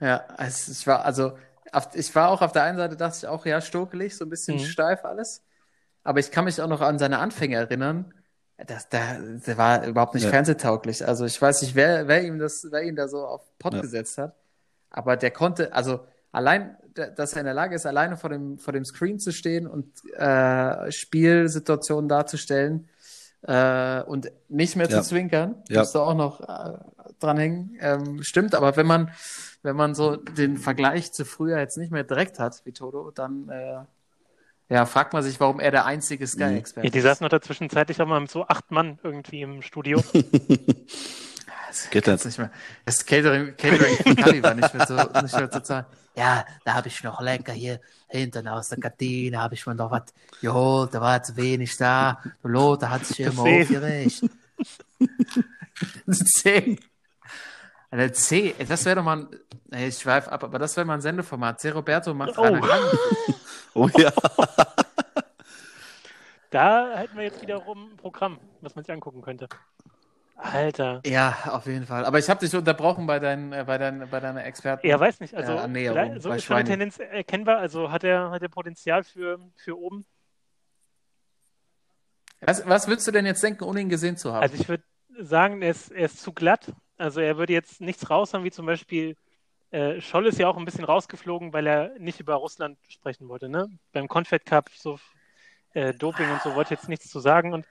[0.00, 1.38] Ja, es, ich war, also,
[1.72, 4.30] auf, ich war auch auf der einen Seite, dachte ich auch, ja, stokelig, so ein
[4.30, 4.64] bisschen Mhm.
[4.64, 5.42] steif alles.
[6.06, 8.12] Aber ich kann mich auch noch an seine Anfänge erinnern.
[8.66, 10.30] Das, der, der war überhaupt nicht Ja.
[10.30, 11.06] fernsehtauglich.
[11.06, 13.80] Also ich weiß nicht, wer, wer ihm das, wer ihn da so auf Pott Ja.
[13.80, 14.34] gesetzt hat.
[14.90, 16.00] Aber der konnte, also
[16.32, 19.32] allein, da- dass er in der Lage ist, alleine vor dem, vor dem Screen zu
[19.32, 22.88] stehen und äh, Spielsituationen darzustellen
[23.42, 25.02] äh, und nicht mehr Ja.
[25.02, 25.80] zu zwinkern, Ja.
[25.80, 26.78] musst du auch noch äh,
[27.20, 27.76] dranhängen.
[27.80, 29.10] Ähm, stimmt, aber wenn man,
[29.62, 33.48] wenn man so den Vergleich zu früher jetzt nicht mehr direkt hat, wie Toto, dann
[33.50, 33.80] äh,
[34.68, 36.28] ja, fragt man sich, warum er der einzige Mhm.
[36.28, 39.62] Sky-Experte Ja, die saßen noch dazwischen zeitlich auch mal mit so acht Mann irgendwie im
[39.62, 40.02] Studio.
[41.68, 42.24] Das Geht das?
[42.24, 42.50] nicht mehr.
[42.86, 45.84] Das Catering, Catering von Kali war nicht mehr so, nicht mehr zu zahlen.
[46.14, 49.90] Ja, da habe ich noch lecker hier hinten aus der Kantine, habe ich mir noch
[49.90, 50.04] was
[50.40, 52.22] geholt, da war zu wenig da.
[52.42, 54.22] Der Lothar hat sich immer aufgeregt.
[56.10, 56.78] Zehn.
[57.96, 59.26] Alter, C, ey, das wäre doch mal
[59.70, 61.60] ein, ich schweif ab, aber das wäre mal ein Sendeformat.
[61.60, 61.70] C.
[61.70, 62.58] Roberto macht Oh.
[63.74, 64.12] Oh ja.
[66.50, 69.48] Da hätten wir jetzt wiederum ein Programm, was man sich angucken könnte.
[70.36, 71.00] Alter.
[71.04, 72.04] Ja, auf jeden Fall.
[72.04, 74.86] Aber ich habe dich unterbrochen bei, deinen, äh, bei, deinen, bei deiner Experten.
[74.86, 75.34] Ja, weiß nicht.
[75.34, 76.68] Also, Äh, so ist schon eine.
[76.68, 77.58] Tendenz erkennbar.
[77.58, 80.06] Also hat er, hat er Potenzial für, für oben.
[82.40, 84.42] Was, was würdest du denn jetzt denken, ohne ihn gesehen zu haben?
[84.42, 84.84] Also ich würde
[85.18, 86.72] sagen, er ist, er ist zu glatt.
[86.98, 89.16] Also er würde jetzt nichts raushauen, wie zum Beispiel
[89.70, 93.48] äh, Scholl ist ja auch ein bisschen rausgeflogen, weil er nicht über Russland sprechen wollte.
[93.48, 93.68] Ne?
[93.92, 94.98] Beim Confed Cup, so
[95.74, 97.52] äh, Doping und so, wollte jetzt nichts zu sagen.
[97.52, 97.66] Und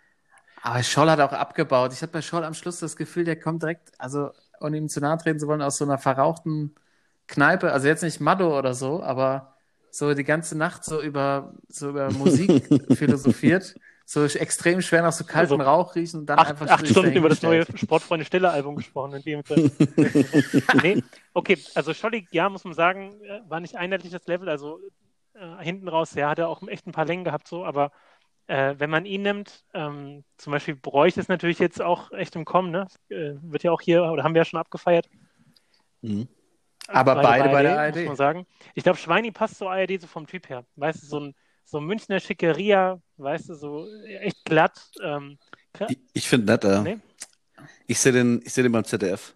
[0.61, 1.93] Aber Scholl hat auch abgebaut.
[1.93, 4.99] Ich hatte bei Scholl am Schluss das Gefühl, der kommt direkt, also ohne ihm zu
[5.01, 6.75] nahe treten zu wollen, aus so einer verrauchten
[7.27, 7.71] Kneipe.
[7.71, 9.55] Also jetzt nicht Maddo oder so, aber
[9.91, 13.75] so die ganze Nacht so über, so über Musik philosophiert.
[14.07, 17.13] So extrem schwer nach so kaltem Also Rauch riechen und dann acht, einfach acht Stunden
[17.13, 17.65] über das neue.
[17.75, 19.11] Sportfreunde Stille Album gesprochen.
[19.11, 19.41] Mit dem
[20.83, 21.01] nee,
[21.33, 24.47] okay, also Scholli, ja, muss man sagen, äh, war nicht einheitlich das Level.
[24.47, 24.79] Also
[25.33, 27.91] äh, hinten raus, ja, hat er auch echt ein paar Längen gehabt, so, aber
[28.47, 32.45] äh, wenn man ihn nimmt, ähm, zum Beispiel Bräuch ist natürlich jetzt auch echt im
[32.45, 32.87] Kommen, ne?
[33.09, 35.09] Äh, wird ja auch hier, oder haben wir ja schon abgefeiert.
[36.01, 36.27] Mhm.
[36.87, 37.95] Aber beide bei der ARD.
[37.95, 38.45] Muss man sagen.
[38.75, 40.65] Ich glaube, Schweini passt zur ARD so vom Typ her.
[40.75, 44.79] Weißt du, so ein, so Münchner Schickeria, weißt du, so echt glatt.
[45.03, 45.37] Ähm,
[45.89, 46.97] Ich, ich finde nett, äh, Nee?
[47.87, 49.33] ich sehe den, ich sehe den beim ZDF.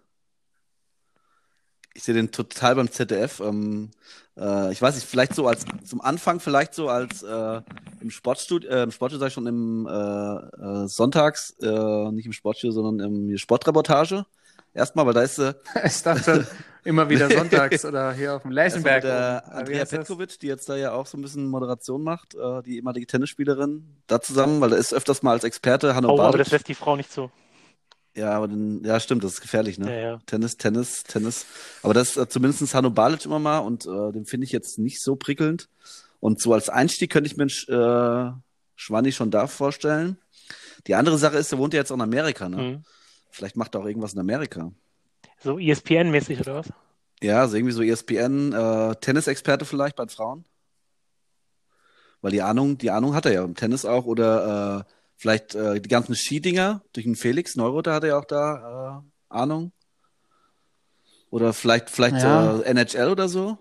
[1.92, 3.40] Ich sehe den total beim ZDF.
[3.40, 3.90] Ähm,
[4.38, 7.60] äh, ich weiß nicht, vielleicht so als zum Anfang, vielleicht so als äh,
[8.00, 12.32] im Sportstudio, äh, im Sportstudio sag ich schon im äh, äh, Sonntags, äh, nicht im
[12.32, 14.24] Sportstudio, sondern im Sportreportage.
[14.72, 15.54] Erstmal, weil da ist äh,
[15.84, 16.46] Ich dachte
[16.84, 19.84] immer wieder sonntags oder hier auf dem mit der Andrea?
[19.84, 23.96] Petkovic, die jetzt da ja auch so ein bisschen Moderation macht, äh, die ehemalige Tennisspielerin,
[24.06, 26.38] da zusammen, weil da ist öfters mal als Experte Hanno Oh, aber Balic.
[26.46, 27.30] das lässt die Frau nicht zu.
[28.14, 29.94] Ja, aber den, ja, stimmt, das ist gefährlich, ne?
[29.94, 30.18] Ja, ja.
[30.26, 31.46] Tennis, Tennis, Tennis.
[31.82, 34.78] Aber das ist äh, zumindest Hanno Balic immer mal und äh, den finde ich jetzt
[34.78, 35.68] nicht so prickelnd.
[36.18, 38.32] Und so als Einstieg könnte ich mir äh,
[38.74, 40.18] Schwanni schon da vorstellen.
[40.86, 42.56] Die andere Sache ist, der wohnt ja jetzt auch in Amerika, ne?
[42.56, 42.84] Mhm.
[43.30, 44.72] Vielleicht macht er auch irgendwas in Amerika.
[45.38, 46.72] So ESPN-mäßig oder was?
[47.22, 50.44] Ja, also irgendwie so ESPN, äh, Tennisexperte vielleicht bei den Frauen.
[52.22, 55.80] Weil die Ahnung, die Ahnung hat er ja im Tennis auch oder äh, vielleicht äh,
[55.80, 59.72] die ganzen Skidinger durch den Felix Neuroter hat er ja auch da äh, Ahnung.
[61.30, 62.58] Oder vielleicht vielleicht Ja.
[62.58, 63.58] äh, NHL oder so.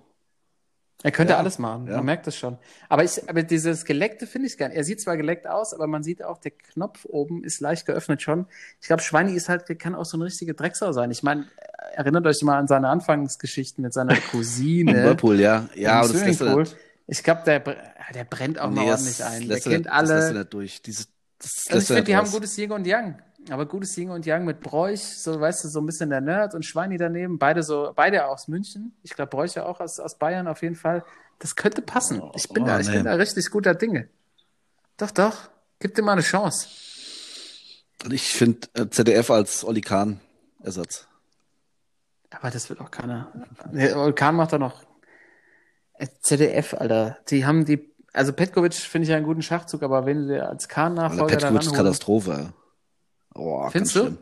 [1.02, 1.96] Er könnte Ja, alles machen, ja.
[1.96, 2.58] man merkt das schon.
[2.90, 4.72] Aber, ich, aber dieses Geleckte finde ich nicht.
[4.76, 8.22] Er sieht zwar geleckt aus, aber man sieht auch, der Knopf oben ist leicht geöffnet
[8.22, 8.48] schon.
[8.82, 11.10] Ich glaube, Schweini ist halt, kann auch so eine richtige Drecksau sein.
[11.12, 11.46] Ich meine,
[11.94, 14.94] erinnert euch mal an seine Anfangsgeschichten mit seiner Cousine.
[15.06, 15.70] Whirlpool, ja.
[15.76, 16.76] Ja, und das lässt nicht,
[17.08, 17.78] Ich glaube, der, br-
[18.14, 19.48] der brennt auch nee, mal ordentlich ein.
[19.48, 20.46] Der er kennt nicht, das lässt er alle.
[20.46, 20.82] durch.
[20.82, 21.08] Dieses,
[21.38, 22.34] das Also ich finde, die haben raus.
[22.34, 23.22] gutes Yin und Yang.
[23.50, 26.54] Aber gutes Yin und Yang mit Bräuch, so weißt du, so ein bisschen der Nerd
[26.54, 28.94] und Schweini daneben, beide so, beide aus München.
[29.02, 31.04] Ich glaube, Bräuch ja auch aus, aus Bayern auf jeden Fall.
[31.40, 32.22] Das könnte passen.
[32.36, 32.96] Ich bin Oh, da, ich nee.
[32.96, 34.10] bin da richtig guter Dinge.
[34.98, 35.50] Doch, doch.
[35.80, 36.68] Gib dir mal eine Chance.
[38.04, 40.20] Und ich finde äh, ZDF als Oli Kahn
[40.62, 41.08] Ersatz.
[42.32, 43.32] Aber das wird auch keiner.
[43.72, 44.84] Der Vulkan macht doch noch
[45.94, 47.18] Äh, ZDF, Alter.
[47.30, 50.50] Die haben die, also Petkovic finde ich ja einen guten Schachzug, aber wenn du dir
[50.50, 52.54] als Weil Kahn-Nachfolger da Petkovic ist Katastrophe.
[53.36, 54.00] Oh, Findest du?
[54.02, 54.18] schlimm.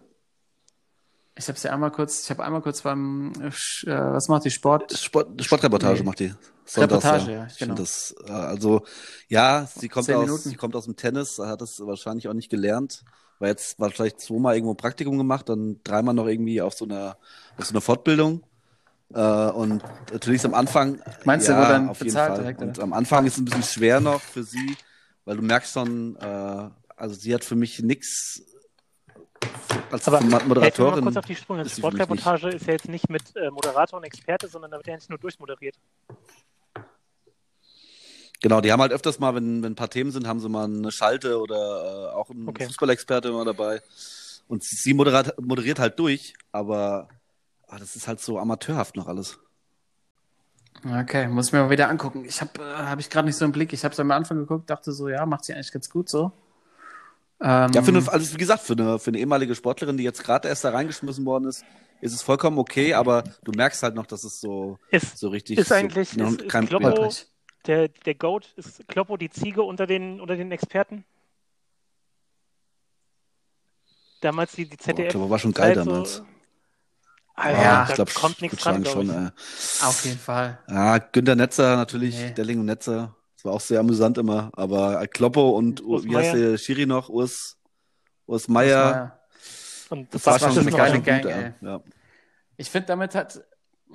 [1.40, 3.52] Ich habe ja einmal kurz, ich habe einmal kurz beim, äh,
[3.86, 4.92] was macht die Sport?
[4.98, 6.06] Sport, Sportreportage Nee.
[6.06, 6.34] macht die.
[6.76, 7.76] Reportage, ja, Ich genau.
[7.76, 8.84] das, äh, also,
[9.30, 10.50] ja, sie kommt aus, Minuten.
[10.50, 13.04] sie kommt aus dem Tennis, hat das wahrscheinlich auch nicht gelernt,
[13.40, 17.18] war jetzt wahrscheinlich zweimal irgendwo ein Praktikum gemacht, dann dreimal noch irgendwie auf so einer,
[17.58, 18.44] auf so einer Fortbildung.
[19.14, 22.40] Äh, und natürlich ist am Anfang, Meinst du, ja, wurde dann auf jeden bezahlt Fall.
[22.40, 24.76] direkt, und am Anfang ist es ein bisschen schwer noch für sie,
[25.24, 28.42] weil du merkst schon, äh, also sie hat für mich nix
[29.92, 31.04] als Aber helfen wir mal Moderatorin.
[31.04, 31.64] kurz auf die Sprünge.
[31.64, 34.96] Die Sportreportage ist ja jetzt nicht mit äh, Moderator und Experte, sondern da wird ja
[34.96, 35.76] nicht nur durchmoderiert.
[38.42, 40.66] Genau, die haben halt öfters mal, wenn, wenn ein paar Themen sind, haben sie mal
[40.66, 42.66] eine Schalte oder äh, auch einen Okay.
[42.66, 43.82] Fußballexperte immer dabei.
[44.48, 47.10] Und sie, moderiert, moderiert halt durch, aber
[47.68, 49.40] ah, das ist halt so amateurhaft noch alles.
[50.86, 52.24] Okay, muss ich mir mal wieder angucken.
[52.26, 53.74] Ich habe äh, hab ich gerade nicht so im Blick.
[53.74, 56.32] Ich habe es am Anfang geguckt, dachte so, ja, macht sie eigentlich ganz gut so.
[57.40, 60.24] Ähm, Ja, für eine, also wie gesagt, für eine, für eine ehemalige Sportlerin, die jetzt
[60.24, 61.64] gerade erst da reingeschmissen worden ist,
[62.02, 65.58] ist es vollkommen okay, aber du merkst halt noch, dass es so, Ist, so richtig
[65.58, 67.28] ist so, eigentlich noch ist, ist kein, Kloppo, Holprig.
[67.66, 71.06] der, der Goat, ist Kloppo die Ziege unter den, unter den Experten?
[74.22, 75.06] Damals die, die Boah, ZDF.
[75.06, 76.24] ich glaube, war schon geil Zeit damals.
[77.36, 79.08] Alter, Ja, da ich glaube, kommt nichts dran, glaube ich.
[79.10, 79.28] schon.
[79.28, 79.32] Äh,
[79.86, 80.60] Auf jeden Fall.
[80.70, 82.32] Ja, Günter Netzer natürlich, Nee.
[82.32, 83.16] Delling und Netzer.
[83.48, 84.52] War auch sehr amüsant immer.
[84.54, 87.08] Aber Kloppo und Urs wie heißt der Schiri noch?
[87.08, 87.58] Urs,
[88.26, 89.20] Urs Meier.
[89.90, 91.54] Und Das, das, war schon eine geile schon Gang, gut, ey.
[91.62, 91.70] ja.
[91.70, 91.82] ja.
[92.58, 93.40] Ich finde, damit hat,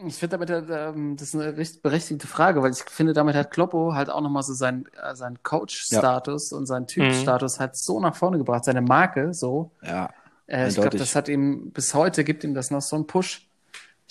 [0.06, 3.34] ich finde, damit hat, ähm, das ist eine recht berechtigte Frage, weil ich finde, damit
[3.34, 8.00] hat Kloppo halt auch nochmal so seinen, äh, seinen Coach-Status und seinen Typ-Status halt so
[8.00, 9.72] nach vorne gebracht, seine Marke so.
[9.82, 10.08] Ja.
[10.46, 12.70] Äh, ich glaube, das hat ihm, bis heute gibt ihm, bis heute gibt ihm das
[12.70, 13.51] noch so einen Push.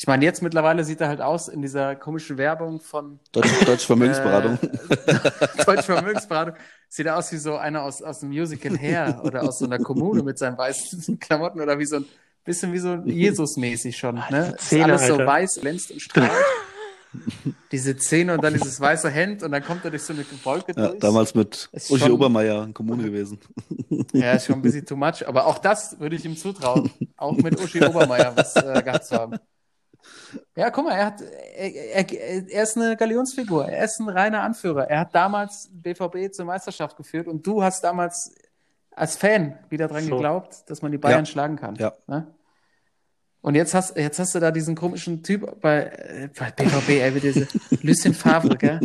[0.02, 3.86] Ich meine, jetzt mittlerweile sieht er halt aus in dieser komischen Werbung von Deutsche, Deutsche
[3.86, 4.58] Vermögensberatung.
[5.06, 5.20] äh,
[5.64, 6.56] Deutsche Vermögensberatung.
[6.90, 9.78] Sieht er aus wie so einer aus, aus dem Musical Hair oder aus so einer
[9.78, 12.06] Kommune mit seinen weißen Klamotten oder wie so ein
[12.44, 14.16] bisschen wie so Jesus-mäßig schon.
[14.32, 14.56] Ne?
[14.58, 15.28] Ist Zähne, alles so Alter.
[15.28, 16.32] weiß, glänzt und strahlt.
[17.72, 20.74] Diese Zähne und dann dieses weiße Hemd und dann kommt er durch so eine Wolke
[20.76, 21.00] ja, durch.
[21.00, 23.38] damals mit Ist Uschi schon- Obermeier in Kommune gewesen.
[24.14, 25.28] Ja, ist schon ein bisschen too much.
[25.28, 29.16] Aber auch das würde ich ihm zutrauen, auch mit Uschi Obermeier was äh, gehabt zu
[29.16, 29.38] haben.
[30.56, 33.68] Ja, guck mal, er, hat, er, er, er ist eine Galionsfigur.
[33.68, 34.90] Er ist ein reiner Anführer.
[34.90, 38.34] Er hat damals BVB zur Meisterschaft geführt und du hast damals
[38.92, 40.16] als Fan wieder dran So.
[40.16, 41.26] geglaubt, dass man die Bayern Ja.
[41.26, 41.76] schlagen kann.
[41.76, 41.94] Ja.
[42.08, 42.28] Ne?
[43.42, 47.20] Und jetzt hast, jetzt hast du da diesen komischen Typ bei, bei BVB, ey, wie
[47.22, 47.48] diese
[47.82, 48.80] Lucien Favre, gell?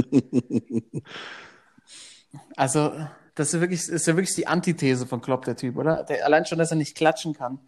[2.57, 2.93] Also,
[3.35, 6.05] das ist wirklich, ist ja wirklich die Antithese von Klopp, der Typ, oder?
[6.05, 7.59] Der, allein schon, dass er nicht klatschen kann,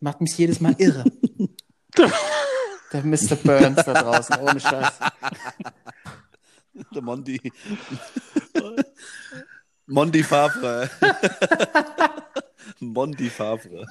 [0.00, 1.04] macht mich jedes Mal irre.
[2.92, 3.36] der Mr.
[3.36, 4.98] Burns da draußen, ohne Scheiß.
[6.94, 7.40] Der Mondi.
[9.86, 10.90] Mondi Favre.
[12.80, 13.86] Mondi Favre.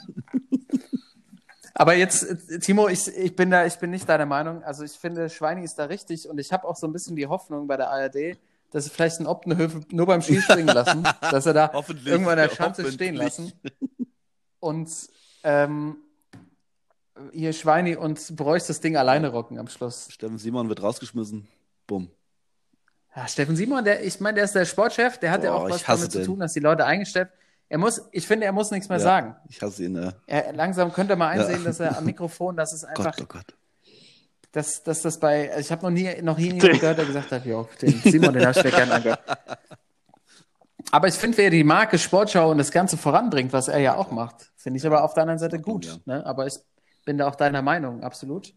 [1.74, 2.26] Aber jetzt,
[2.62, 4.64] Timo, ich, ich bin da, ich bin nicht deiner Meinung.
[4.64, 7.28] Also ich finde, Schweini ist da richtig und ich habe auch so ein bisschen die
[7.28, 8.38] Hoffnung bei der ARD,
[8.72, 11.72] dass sie vielleicht einen Optenhöfe nur beim Skispringen lassen, dass er da
[12.06, 13.52] irgendwann in der Schanze stehen lassen.
[14.60, 14.90] Und
[15.44, 15.98] ähm,
[17.32, 20.08] hier Schweini und Bräuch das Ding alleine rocken am Schluss.
[20.12, 21.48] Steffen Simon wird rausgeschmissen.
[21.88, 22.10] Bumm.
[23.16, 25.70] Ja, Steffen Simon, der, ich meine, der ist der Sportchef, der hat ja Boah, auch
[25.70, 26.26] was damit zu den.
[26.28, 27.30] tun, dass die Leute eingestellt.
[27.70, 29.04] Er muss, ich finde, er muss nichts mehr Ja.
[29.04, 29.36] sagen.
[29.50, 29.96] Ich hasse ihn.
[29.96, 30.12] Äh.
[30.28, 31.64] Er, langsam könnte er mal einsehen, Ja.
[31.66, 33.56] dass er am Mikrofon, dass es einfach Gott, oh Gott.
[34.52, 37.32] dass, dass das bei, also ich habe noch nie, noch nie jemanden gehört, der gesagt
[37.32, 39.22] hat, ja, den Simon, den habe ich mir gerne angehört.
[40.92, 44.12] Aber ich finde, wer die Marke Sportschau und das Ganze voranbringt, was er ja auch
[44.12, 45.86] macht, finde ich aber auf der anderen Seite gut.
[45.86, 45.96] Ja.
[46.06, 46.26] Ne?
[46.26, 46.60] Aber ich
[47.06, 48.54] bin da auch deiner Meinung, absolut.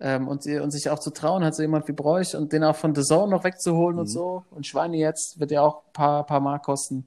[0.00, 2.76] Ähm, und, und sich auch zu trauen, hat so jemand wie Bräuch und den auch
[2.76, 4.00] von The Zone noch wegzuholen Mhm.
[4.00, 4.44] und so.
[4.50, 7.06] Und Schweine jetzt wird ja auch ein paar, paar Mark kosten.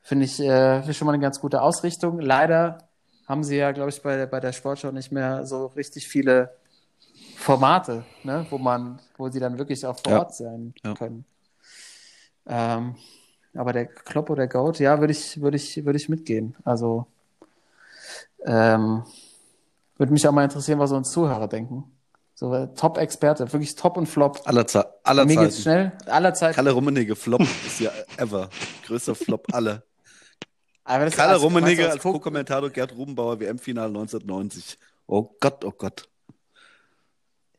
[0.00, 2.18] Finde ich, äh, schon mal eine ganz gute Ausrichtung.
[2.18, 2.78] Leider
[3.28, 6.50] haben sie ja, glaube ich, bei, der- bei der Sportschau nicht mehr so richtig viele
[7.36, 10.18] Formate, ne, wo man, wo sie dann wirklich auch vor Ja.
[10.20, 10.94] Ort sein Ja.
[10.94, 11.24] können.
[12.46, 12.96] Ähm,
[13.54, 16.56] aber der Klopp oder der Goat, ja, würde ich, würde ich, würde ich mitgehen.
[16.64, 17.06] Also
[18.44, 19.04] ähm,
[20.02, 21.84] würde mich auch mal interessieren, was uns Zuhörer denken.
[22.34, 24.40] So Top-Experte, wirklich Top und Flop.
[24.46, 25.62] Aller, Ze aller Mir geht's Zeiten.
[25.62, 26.56] schnell, aller Zeit.
[26.56, 28.48] Kalle Rummenigge, Flop ist ja ever.
[28.84, 29.84] Größter Flop aller.
[30.82, 34.76] Aber das- Kalle Rummenigge als Co-Kommentator Gerd Rubenbauer WM-Finale 1990.
[35.06, 36.08] Oh Gott, oh Gott.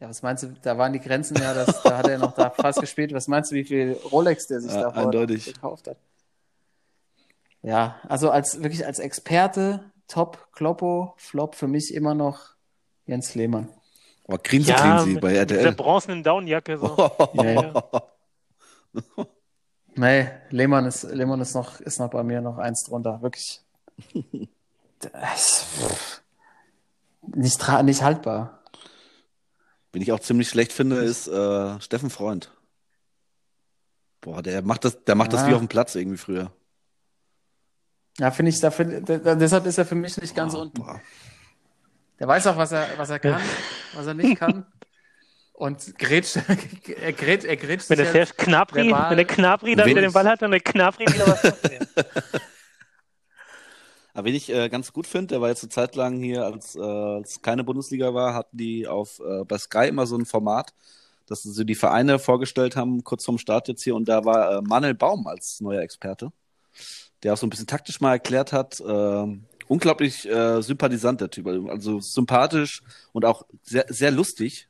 [0.01, 2.49] Ja, was meinst du, da waren die Grenzen ja, das, da hat er noch da
[2.49, 3.13] fast gespielt.
[3.13, 5.95] Was meinst du, wie viel Rolex der sich Ja, da gekauft hat?
[7.61, 12.39] Ja, also als wirklich als Experte, Top, Kloppo, Flop für mich immer noch
[13.05, 13.69] Jens Lehmann.
[14.27, 15.75] Oh, Grinse Ja, mit, bei mit dieser RTL.
[15.75, 16.77] bronzenen Downjacke.
[16.77, 16.95] So.
[17.33, 17.83] Ja, ja.
[19.95, 23.61] Nee, Lehmann ist, Lehmann ist noch, ist noch bei mir noch eins drunter, wirklich.
[24.99, 25.67] Das,
[27.21, 28.63] nicht, nicht haltbar.
[29.91, 32.51] Wen ich auch ziemlich schlecht finde, ist äh, Steffen Freund.
[34.21, 35.47] Boah, der macht das, der macht das Ah.
[35.49, 36.51] wie auf dem Platz irgendwie früher.
[38.19, 40.61] Ja, finde ich, da find, da, da- deshalb ist er für mich nicht ganz Boah,
[40.61, 40.81] unten.
[40.81, 41.01] boah.
[42.19, 43.41] Der weiß auch, was er, was er kann,
[43.95, 44.65] was er nicht kann.
[45.53, 46.37] Und grätscht,
[47.01, 49.91] er grätscht, er grätscht Wenn sich der halt- Knapri, verbal- wenn der Knapri da Wen-
[49.91, 51.43] wieder den Ball hat, dann der Knapri wieder was.
[54.15, 56.75] Aber wen ich äh, ganz gut finde, der war jetzt eine Zeit lang hier, als
[56.75, 60.71] äh, als keine Bundesliga war, hatten die auf äh, bei Sky immer so ein Format,
[61.25, 63.95] dass sie so die Vereine vorgestellt haben, kurz vorm Start jetzt hier.
[63.95, 66.31] Und da war äh, Manuel Baum als neuer Experte,
[67.23, 68.79] der auch so ein bisschen taktisch mal erklärt hat.
[68.79, 71.47] Äh, unglaublich äh, sympathisant, der Typ.
[71.47, 74.67] Also sympathisch und auch sehr, sehr lustig.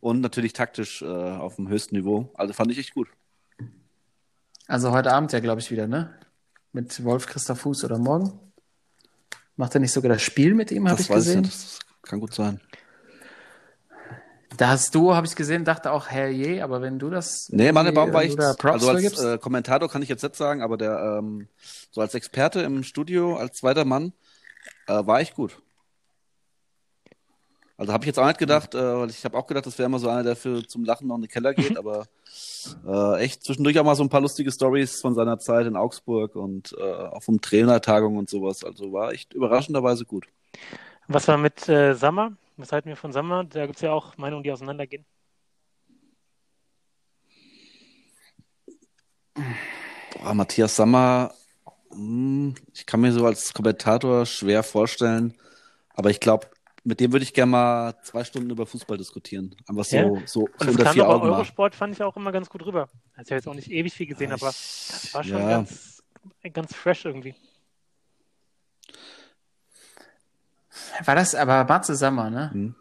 [0.00, 2.30] Und natürlich taktisch äh, auf dem höchsten Niveau.
[2.34, 3.08] Also fand ich echt gut.
[4.66, 6.14] Also heute Abend ja, glaube ich, wieder, ne?
[6.72, 8.38] Mit Wolf Christoph Fuß oder morgen?
[9.56, 11.44] Macht er nicht sogar das Spiel mit ihm, habe ich weiß gesehen?
[11.44, 11.50] ich.
[11.50, 12.60] Das kann gut sein.
[14.56, 17.48] Das Duo habe ich gesehen, dachte auch, herrje, aber wenn du das.
[17.50, 20.36] Nee, Manuel Baum war du da Props also als äh, Kommentator kann ich jetzt nicht
[20.36, 21.48] sagen, aber der, ähm,
[21.90, 24.12] so als Experte im Studio, als zweiter Mann,
[24.86, 25.60] äh, war echt gut.
[27.80, 29.86] Also habe ich jetzt auch nicht gedacht, äh, weil ich habe auch gedacht, das wäre
[29.86, 32.06] immer so einer, der für zum Lachen noch in den Keller geht, aber
[32.86, 36.36] äh, echt zwischendurch auch mal so ein paar lustige Stories von seiner Zeit in Augsburg
[36.36, 38.64] und äh, auch vom Trainertagung und sowas.
[38.64, 40.26] Also war echt überraschenderweise gut.
[41.08, 42.32] Was war mit äh, Sammer?
[42.60, 43.44] Was halten wir von Sammer?
[43.44, 45.06] Da gibt es ja auch Meinungen, die auseinandergehen.
[50.12, 51.32] Boah, Matthias Sammer
[51.92, 55.34] Hm, Ich kann mir so als Kommentator schwer vorstellen,
[55.94, 56.48] aber ich glaube,
[56.84, 59.56] mit dem würde ich gerne mal zwei Stunden über Fußball diskutieren.
[59.66, 60.04] Einfach so, Ja.
[60.04, 61.32] so, Und so es unter kam vier Augen mal.
[61.32, 62.88] Eurosport, fand ich auch immer ganz gut rüber.
[63.16, 65.38] Also ich habe jetzt auch nicht ewig viel gesehen, Ja, aber ich- das war schon
[65.40, 65.48] ja.
[65.48, 66.02] ganz,
[66.52, 67.34] ganz fresh irgendwie.
[71.04, 72.50] War das aber Matze Sammer, ne?
[72.52, 72.74] Hm.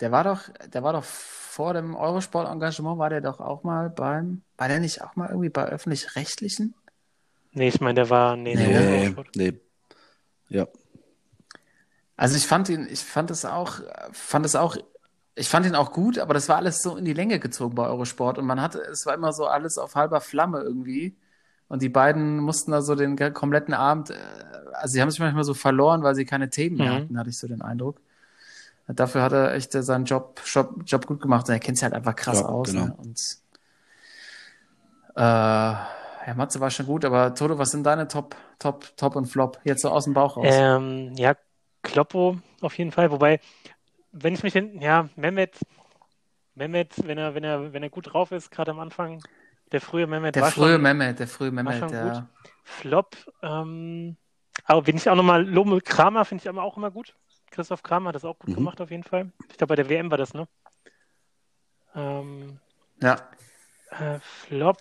[0.00, 0.42] Der war doch,
[0.72, 5.02] der war doch vor dem Eurosport-Engagement, war der doch auch mal beim, war der nicht
[5.02, 6.74] auch mal irgendwie bei öffentlich-rechtlichen?
[7.52, 8.72] Nee, ich meine, der war, nee, nee, Nee.
[8.72, 9.28] der war Nee, Eurosport.
[9.36, 9.60] nee.
[10.48, 10.68] Ja.
[12.16, 13.80] Also ich fand ihn, ich fand es auch,
[14.12, 14.76] fand es auch,
[15.34, 17.86] ich fand ihn auch gut, aber das war alles so in die Länge gezogen bei
[17.86, 21.16] Eurosport und man hatte, es war immer so alles auf halber Flamme irgendwie
[21.70, 24.16] und die beiden mussten da so den kompletten Abend, äh,
[24.74, 26.96] also sie haben sich manchmal so verloren, weil sie keine Themen mehr Mhm.
[26.96, 28.00] hatten, hatte ich so den Eindruck.
[28.88, 31.84] Dafür hat er echt äh, seinen Job, Job, Job gut gemacht und er kennt sich
[31.84, 32.72] halt einfach krass Ja, aus.
[32.72, 32.86] genau.
[32.86, 32.94] Ne?
[32.98, 33.20] Und
[35.16, 39.26] äh, ja, Matze war schon gut, aber Toto, was sind deine Top, Top, Top und
[39.26, 39.58] Flop?
[39.64, 40.54] Jetzt so aus dem Bauch raus.
[40.54, 41.34] Ähm, ja,
[41.82, 43.10] Kloppo auf jeden Fall.
[43.10, 43.40] Wobei,
[44.12, 45.56] wenn ich mich in, ja, Mehmet,
[46.54, 49.22] Mehmet, wenn er, wenn er, wenn er gut drauf ist, gerade am Anfang,
[49.72, 52.02] der frühe Mehmet Der war frühe schon Mehmet, der frühe Mehmet, der.
[52.04, 52.22] gut.
[52.64, 53.16] Flop.
[53.42, 54.16] Ähm,
[54.64, 57.14] aber wenn ich auch nochmal lobe, Kramer finde ich aber auch immer gut.
[57.50, 58.54] Christoph Kramer hat das auch gut Mhm.
[58.54, 59.32] gemacht auf jeden Fall.
[59.50, 60.46] Ich glaube, bei der WM war das, ne?
[61.94, 62.60] Ähm,
[63.02, 63.16] Ja,
[63.90, 64.78] äh, Flop,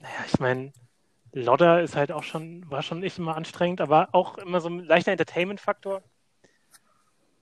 [0.00, 0.72] naja, ich meine,
[1.32, 4.80] Lodder ist halt auch schon, war schon echt immer anstrengend, aber auch immer so ein
[4.80, 6.02] leichter Entertainment-Faktor.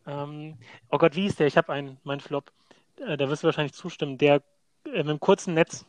[0.06, 0.58] Ähm,
[0.90, 1.46] oh Gott, wie ist der?
[1.46, 2.52] Ich habe einen, mein Flop.
[2.96, 4.18] Äh, da wirst du wahrscheinlich zustimmen.
[4.18, 4.42] Der
[4.86, 5.84] äh, mit dem kurzen Netz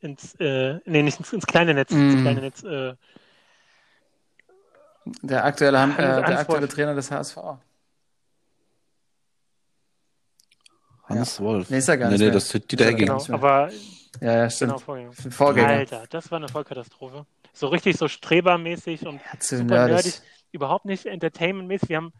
[0.00, 2.22] ins, äh, nee, nicht ins, ins kleine Netz, ins Mm.
[2.22, 2.94] kleine Netz, äh,
[5.22, 6.74] der aktuelle, äh, der aktuelle Wolf.
[6.74, 7.36] Trainer des HSV.
[11.08, 11.70] Hannes Wolf.
[11.70, 13.06] Nee, ist er gar nee, nicht nee, das ist Dieter er Hecking.
[13.06, 13.70] genau, aber
[14.20, 14.70] Ja, ja, stimmt.
[14.70, 15.12] genau, Vorgänger.
[15.12, 15.68] Vorgänger.
[15.68, 17.26] Alter, das war eine Vollkatastrophe.
[17.52, 19.94] So richtig so strebermäßig und Ja, zu super nerdig.
[19.94, 20.20] nerdig,
[20.52, 21.88] überhaupt nicht entertainmentmäßig.
[21.88, 22.12] Wir haben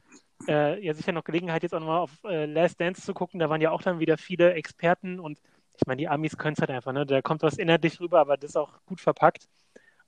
[0.48, 3.38] äh, ja sicher noch Gelegenheit, jetzt auch nochmal auf äh, Last Dance zu gucken.
[3.38, 5.38] Da waren ja auch dann wieder viele Experten und
[5.80, 7.06] ich meine, die Amis können es halt einfach, ne?
[7.06, 9.48] Da kommt was inhaltlich rüber, aber das ist auch gut verpackt.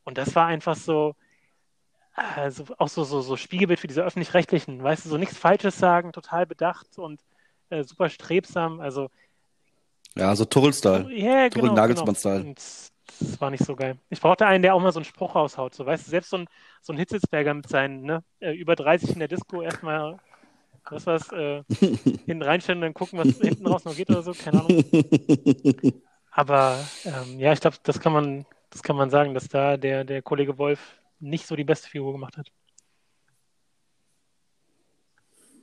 [0.04, 1.14] Und das war einfach so,
[2.36, 5.78] äh, so auch so, so, so Spiegelbild für diese öffentlich-rechtlichen, weißt du, so nichts Falsches
[5.78, 7.20] sagen, total bedacht und
[7.70, 8.80] äh, super strebsam.
[8.80, 9.08] Also
[10.14, 11.10] Ja, so Tuchel-Style.
[11.14, 12.42] ja, Tuchel genau, Nagelsmann-Style.
[12.42, 12.54] genau.
[12.54, 13.96] Das war nicht so geil.
[14.10, 15.74] Ich brauchte einen, der auch mal so einen Spruch raushaut.
[15.74, 16.46] So, weißt du, selbst so ein,
[16.80, 20.18] so ein Hitzelsberger mit seinen ne, äh, über 30 in der Disco erstmal
[20.90, 21.62] was was äh,
[22.26, 24.84] hinten reinstellen und dann gucken, was hinten raus noch geht oder so, keine Ahnung.
[26.30, 30.04] Aber ähm, ja, ich glaube, das kann man, das kann man sagen, dass da der,
[30.04, 32.48] der Kollege Wolf nicht so die beste Figur gemacht hat.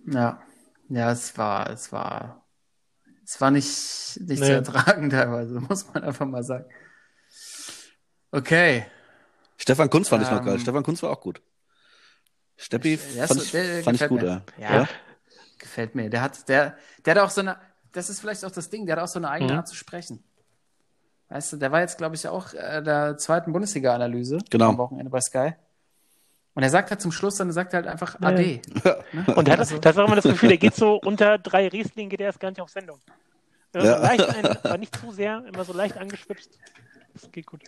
[0.05, 0.41] Ja,
[0.89, 2.45] ja, es war, es war,
[3.23, 4.45] es war nicht, nicht Nee.
[4.45, 6.65] zu ertragen teilweise, muss man einfach mal sagen.
[8.31, 8.85] Okay.
[9.57, 10.59] Stefan Kunz fand ich noch Ähm, geil.
[10.59, 11.41] Stefan Kunz war auch gut.
[12.57, 13.51] Steppi fand ich,
[13.83, 14.43] fand ich gut, ja.
[14.57, 14.87] Ja,
[15.59, 16.09] gefällt mir.
[16.09, 17.57] Der hat, der, der hat auch so eine,
[17.91, 19.57] das ist vielleicht auch das Ding, der hat auch so eine eigene Mhm.
[19.59, 20.23] Art zu sprechen.
[21.29, 24.69] Weißt du, der war jetzt, glaube ich, auch äh, der zweiten Bundesliga-Analyse Genau.
[24.69, 25.53] am Wochenende bei Sky.
[26.55, 28.27] Und er sagt halt zum Schluss, dann er sagt halt einfach Ja.
[28.29, 28.61] Ade.
[29.35, 31.67] Und er hat Also- das ist auch immer das Gefühl, der geht so unter drei
[31.67, 32.99] Riesling, geht er erst gar nicht auf Sendung.
[33.75, 33.81] Ja.
[33.97, 36.57] so leicht aber nicht zu sehr, immer so leicht angeschwipst.
[37.13, 37.61] Das geht gut.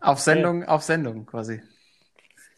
[0.00, 1.62] Auf Sendung, auf Sendung quasi.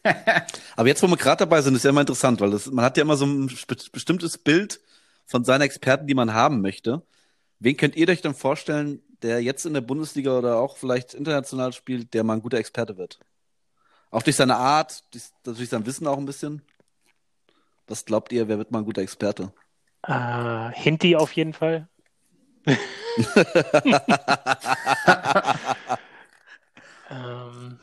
[0.75, 2.97] Aber jetzt, wo wir gerade dabei sind, ist ja immer interessant, weil das, man hat
[2.97, 3.47] ja immer so ein
[3.91, 4.79] bestimmtes Bild
[5.25, 7.01] von seinen Experten, die man haben möchte.
[7.59, 11.73] Wen könnt ihr euch dann vorstellen, der jetzt in der Bundesliga oder auch vielleicht international
[11.73, 13.19] spielt, der mal ein guter Experte wird?
[14.11, 16.61] Auch durch seine Art, durch, durch sein Wissen auch ein bisschen.
[17.87, 19.53] Was glaubt ihr, wer wird mal ein guter Experte?
[20.03, 21.87] Äh, Hinti auf jeden Fall.
[27.09, 27.79] ähm,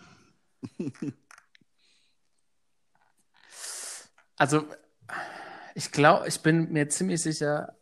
[4.42, 4.64] Also,
[5.76, 7.76] ich glaube, ich bin mir ziemlich sicher,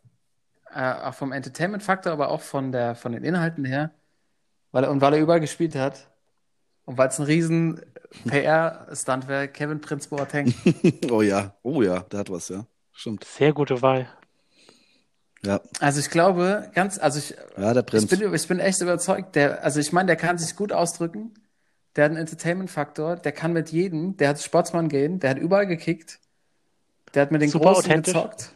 [0.71, 3.89] äh, auch vom Entertainment-Faktor, aber auch von der, von den Inhalten her,
[4.71, 6.11] weil er, und weil er überall gespielt hat
[6.85, 7.81] und weil es ein riesen
[8.27, 10.53] PR-Stunt wäre, Kevin Prinz Boateng.
[11.11, 12.67] oh ja, oh ja, der hat was, ja.
[12.91, 13.23] Stimmt.
[13.23, 14.07] sehr gute Wahl.
[15.43, 18.05] Ja, Also ich glaube, ganz, also ich, ja der ich Prinz.
[18.05, 21.33] bin, ich bin echt überzeugt, der, also ich meine, der kann sich gut ausdrücken,
[21.95, 25.65] der hat einen Entertainment-Faktor, der kann mit jedem, der hat Sportsmann gehen, der hat überall
[25.65, 26.19] gekickt,
[27.13, 28.13] der hat mit den Super Großen authentisch.
[28.13, 28.51] gezockt.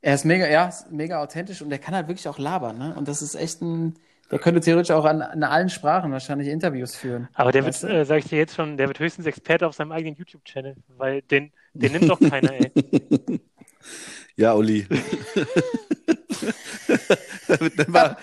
[0.00, 2.94] Er ist mega, ja, mega authentisch und der kann halt wirklich auch labern, ne?
[2.96, 3.94] Und das ist echt ein,
[4.32, 7.28] der könnte theoretisch auch an, an allen Sprachen wahrscheinlich Interviews führen.
[7.34, 9.92] Aber der wird, äh, sage ich dir jetzt schon, der wird höchstens Experte auf seinem
[9.92, 12.72] eigenen YouTube-Channel, weil den, den nimmt doch keiner, ey.
[14.36, 14.86] Ja, Uli.
[17.48, 18.16] Da wird nicht mal,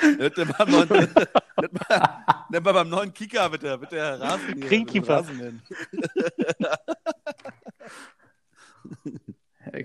[0.57, 5.23] beim neuen, nicht mal, nicht mal beim neuen Kicker wird der Rasen, Greenkeeper.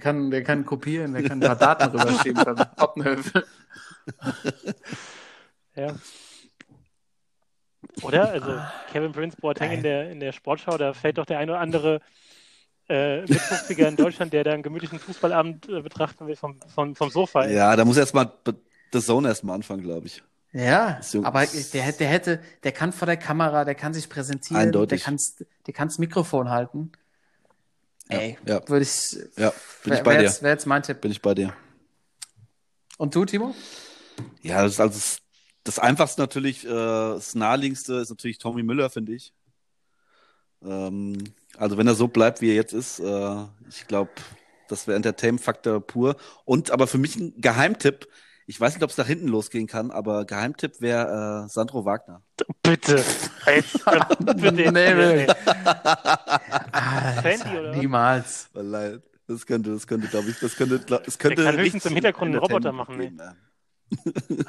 [0.05, 3.45] Der kann, der kann kopieren, der kann ein paar Daten rüberschieben beim Oppenhövel.
[5.77, 5.93] Ja.
[8.03, 8.31] Oder?
[8.31, 8.57] Also
[8.93, 12.01] Kevin Prince Boateng in der, in der Sportschau, da fällt doch der ein oder andere
[12.89, 17.11] äh, Mit-50er in Deutschland, der da einen gemütlichen Fußballabend äh, betrachten will vom, vom, vom
[17.11, 17.45] Sofa.
[17.47, 17.57] ey.
[17.57, 18.31] Ja, da muss erstmal
[18.93, 20.23] The Zone erstmal anfangen, glaube ich.
[20.53, 21.25] Ja, So.
[21.25, 25.03] aber der, hätte- der hätte, der kann vor der Kamera, der kann sich präsentieren, Eindeutig.
[25.03, 25.19] der kann
[25.67, 26.93] der kann's Mikrofon halten.
[28.11, 28.69] Ja, Ey, ja.
[28.69, 29.53] würde ich, Ja,
[29.83, 30.23] bin wär, ich bei dir.
[30.25, 31.01] Jetzt, wär jetzt mein Tipp.
[31.01, 31.55] Bin ich bei dir.
[32.99, 33.55] Und du, Timo?
[34.43, 35.19] Ja, das ist also das,
[35.65, 39.33] das einfachste natürlich, äh, das naheliegendste ist natürlich Tommy Müller, finde ich.
[40.63, 41.25] Ähm,
[41.57, 44.11] also wenn er so bleibt, wie er jetzt ist, äh, ich glaube,
[44.69, 46.17] das wäre Entertainment-Faktor pur.
[46.45, 48.09] Und aber für mich ein Geheimtipp,
[48.47, 52.23] ich weiß nicht, ob es nach hinten losgehen kann, aber Geheimtipp wäre äh, Sandro Wagner.
[52.63, 53.03] Bitte.
[53.47, 53.85] Jetzt,
[54.19, 54.53] bitte.
[54.53, 55.27] Nee, nee.
[56.73, 57.77] Ah, Sandy, oder?
[57.77, 58.51] Niemals.
[59.27, 61.95] Das könnte, das könnte, glaube ich, das könnte, glaub- das Der könnte kann höchstens im
[61.95, 63.35] Hintergrund einen Roboter machen, geben, ja.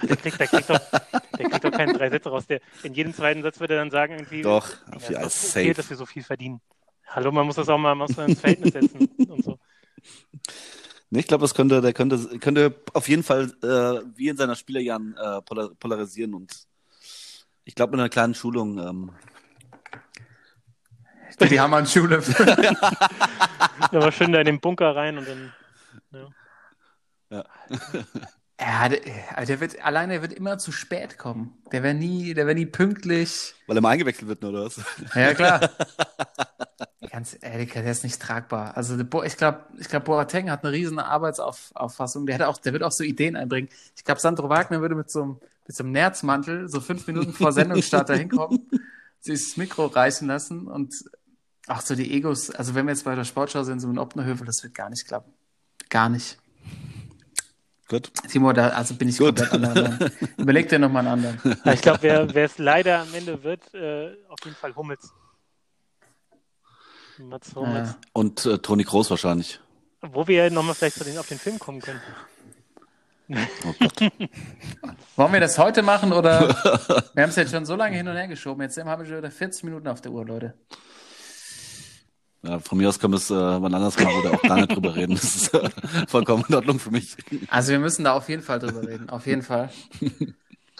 [0.07, 0.79] Der kriegt, der, kriegt doch,
[1.37, 2.45] der kriegt doch keine drei Sätze raus.
[2.47, 5.67] Der, in jedem zweiten Satz wird er dann sagen, irgendwie, Doch, ja, auf ist okay,
[5.67, 5.73] safe.
[5.75, 6.61] dass wir so viel verdienen.
[7.07, 9.59] Hallo, man muss das auch mal, man muss das ins Verhältnis setzen und so.
[11.15, 14.53] Nee, ich glaube, das könnte, der könnte, könnte auf jeden Fall äh, wie in seiner
[14.53, 16.67] Spielerjahren äh, polar, polarisieren und
[17.63, 18.77] ich glaube mit einer kleinen Schulung.
[18.77, 19.11] Ähm,
[21.39, 22.21] Die Hammann-Schule.
[23.79, 25.53] Aber schön da in den Bunker rein und dann.
[26.11, 26.27] Ja.
[27.29, 27.45] ja,
[28.59, 31.57] der, also der wird, allein der wird immer zu spät kommen.
[31.71, 33.53] Der wäre nie, der wäre nie pünktlich.
[33.67, 34.79] weil er mal eingewechselt wird, oder was?
[35.13, 35.69] Ja, klar.
[37.11, 38.75] Ganz ehrlich, der ist nicht tragbar.
[38.75, 42.25] Also ich glaube, ich glaub, Boateng hat eine riesen Arbeitsauffassung.
[42.25, 43.69] Der, hat auch, der wird auch so Ideen einbringen.
[43.95, 47.33] Ich glaube, Sandro Wagner würde mit so einem, mit so einem Nerzmantel so fünf Minuten
[47.33, 48.69] vor Sendungsstart da hinkommen,
[49.19, 50.93] sich das Mikro reißen lassen und
[51.67, 52.51] ach so die Egos.
[52.51, 55.07] Also wenn wir jetzt bei der Sportschau sind, so in Oppenhövel, das wird gar nicht
[55.07, 55.33] klappen.
[55.89, 56.37] Gar nicht.
[57.87, 58.11] Gut.
[58.29, 59.37] Timo, da also bin ich Gut.
[59.37, 60.09] komplett anderer Meinung.
[60.37, 61.57] Überleg dir nochmal einen anderen.
[61.71, 65.13] Ich glaube, wer es leider am Ende wird, äh, auf jeden Fall Hummels.
[67.19, 67.89] Mats Hummels.
[67.89, 67.97] Ja.
[68.13, 69.59] Und äh, Toni Kroos wahrscheinlich.
[70.01, 72.01] Wo wir nochmal vielleicht zu den, auf den Film kommen können.
[73.29, 73.35] Oh.
[75.15, 76.47] Wollen wir das heute machen oder?
[77.13, 78.61] wir haben es jetzt schon so lange hin und her geschoben.
[78.61, 80.53] Jetzt haben wir schon wieder 40 Minuten auf der Uhr, Leute.
[82.45, 84.75] Ja, von mir aus können wir es äh, wann anders machen oder auch gar nicht
[84.75, 85.15] drüber reden.
[85.15, 85.69] Das ist äh,
[86.07, 87.17] vollkommen in Ordnung für mich.
[87.49, 89.09] Also wir müssen da auf jeden Fall drüber reden.
[89.09, 89.69] Auf jeden Fall.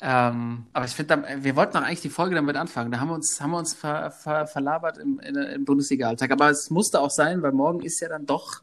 [0.02, 2.92] ähm, aber ich finde, wir wollten doch eigentlich die Folge damit anfangen.
[2.92, 6.32] Da haben wir uns, haben wir uns ver, ver, verlabert im, im Bundesliga-Alltag.
[6.32, 8.62] Aber es musste auch sein, weil morgen ist ja dann doch,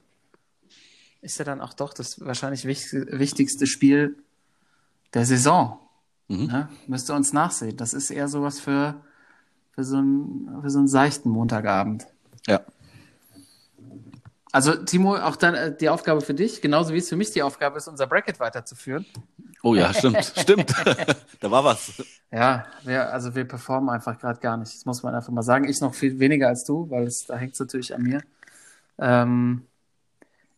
[1.22, 4.16] ist ja dann auch doch das wahrscheinlich wichtig, wichtigste Spiel
[5.12, 5.80] der Saison.
[6.28, 6.46] Mhm.
[6.46, 6.68] Ne?
[6.86, 7.76] Müsst ihr uns nachsehen.
[7.76, 8.94] Das ist eher sowas für,
[9.72, 12.06] für, so, einen, für so einen seichten Montagabend.
[12.46, 12.60] Ja.
[14.52, 17.42] Also, Timo, auch dann äh, die Aufgabe für dich, genauso wie es für mich die
[17.42, 19.06] Aufgabe ist, unser Bracket weiterzuführen.
[19.62, 20.74] Oh ja, stimmt, stimmt.
[21.40, 22.04] da war was.
[22.30, 24.74] Ja, wir, also wir performen einfach gerade gar nicht.
[24.74, 25.66] Das muss man einfach mal sagen.
[25.66, 28.20] Ich noch viel weniger als du, weil es, da hängt es natürlich an mir.
[28.98, 29.66] Ähm,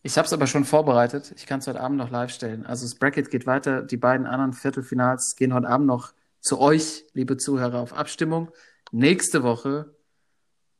[0.03, 1.33] ich habe es aber schon vorbereitet.
[1.37, 2.65] Ich kann es heute Abend noch live stellen.
[2.65, 3.81] Also das Bracket geht weiter.
[3.81, 8.51] Die beiden anderen Viertelfinals gehen heute Abend noch zu euch, liebe Zuhörer, auf Abstimmung.
[8.91, 9.95] Nächste Woche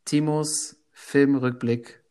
[0.05, 2.04] Timos Filmrückblick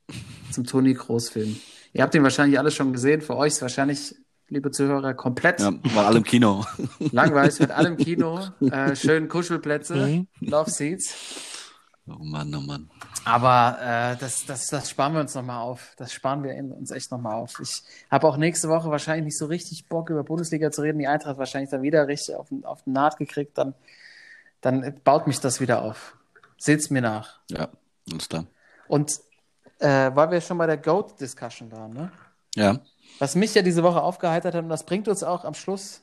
[0.51, 1.57] zum Toni Kroos Film.
[1.93, 3.21] Ihr habt ihn wahrscheinlich alle schon gesehen.
[3.21, 4.15] Für euch ist wahrscheinlich,
[4.49, 6.65] liebe Zuhörer, komplett Ja, war alle im Kino.
[6.99, 10.29] Langweilig mit allem Kino, äh, schönen Kuschelplätze, Mhm.
[10.41, 11.15] Love Seats.
[12.07, 12.91] Oh Mann, oh Mann.
[13.25, 15.95] Aber äh, das, das, das sparen wir uns nochmal auf.
[15.97, 17.59] Das sparen wir uns echt nochmal auf.
[17.61, 20.99] Ich habe auch nächste Woche wahrscheinlich nicht so richtig Bock, über Bundesliga zu reden.
[20.99, 23.57] Die Eintracht wahrscheinlich dann wieder richtig auf, den- auf den Naht gekriegt.
[23.57, 23.73] Dann,
[24.61, 26.15] dann baut mich das wieder auf.
[26.59, 27.39] Seht's mir nach.
[27.51, 27.69] Ja,
[28.13, 28.45] alles klar.
[28.87, 29.19] Und
[29.85, 32.11] äh, weil wir schon bei der GOAT-Discussion waren, ne?
[32.55, 32.81] Ja.
[33.19, 36.01] Was mich ja diese Woche aufgeheitert hat, und das bringt uns auch am Schluss,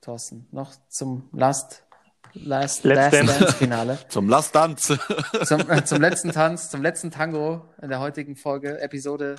[0.00, 1.84] Thorsten, noch zum Last,
[2.32, 3.38] Last, Let's Last Dance.
[3.38, 3.98] Dance-Finale.
[4.08, 4.98] Zum Last Dance.
[5.44, 9.36] zum, äh, zum letzten Tanz, zum letzten Tango in der heutigen Folge, Episode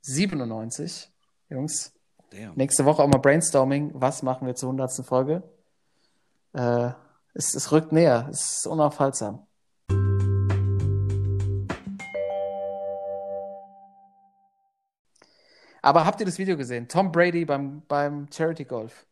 [0.00, 1.10] 97.
[1.50, 1.92] Jungs,
[2.30, 2.54] Damn.
[2.56, 3.92] nächste Woche auch mal Brainstorming.
[3.94, 5.04] Was machen wir zur 100.
[5.06, 5.42] Folge?
[6.54, 6.90] Äh,
[7.34, 9.46] es, es rückt näher, es ist unaufhaltsam.
[15.82, 16.88] Aber habt ihr das Video gesehen?
[16.88, 19.06] Tom Brady beim, beim Charity Golf.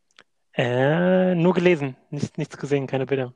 [0.54, 3.32] Äh, nur gelesen, nicht, nichts gesehen, keine Bilder.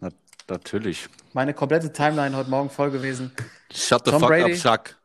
[0.00, 0.08] Na,
[0.48, 1.08] natürlich.
[1.32, 3.30] Meine komplette Timeline heute Morgen voll gewesen.
[3.70, 4.52] Shut the Tom fuck Brady.
[4.54, 4.96] up, Chuck.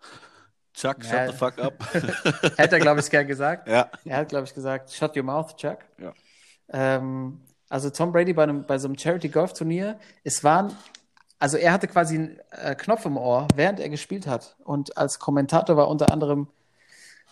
[0.73, 1.25] Chuck, Ja.
[1.25, 1.93] shut the fuck up.
[2.57, 3.67] Hätte er, glaube ich, gern gesagt.
[3.67, 3.89] ja.
[4.05, 5.79] Er hat, glaube ich, gesagt, shut your mouth, Chuck.
[5.99, 6.13] Ja.
[6.69, 10.73] Ähm, also Tom Brady bei, einem, bei so einem Charity-Golf-Turnier, es waren,
[11.39, 14.55] also er hatte quasi einen äh, Knopf im Ohr, während er gespielt hat.
[14.63, 16.47] Und als Kommentator war unter anderem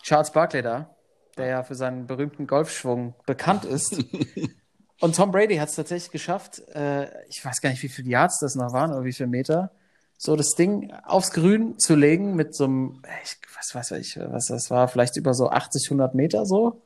[0.06, 0.94] Charles Barkley da,
[1.36, 4.04] der ja für seinen berühmten Golfschwung bekannt ist.
[5.00, 8.38] Und Tom Brady hat es tatsächlich geschafft, äh, ich weiß gar nicht, wie viele Yards
[8.38, 9.72] das noch waren oder wie viele Meter,
[10.16, 14.46] so das Ding aufs Grün zu legen mit so einem, ich, was weiß ich, was
[14.46, 16.80] das war, vielleicht über so 80, 100 Meter so.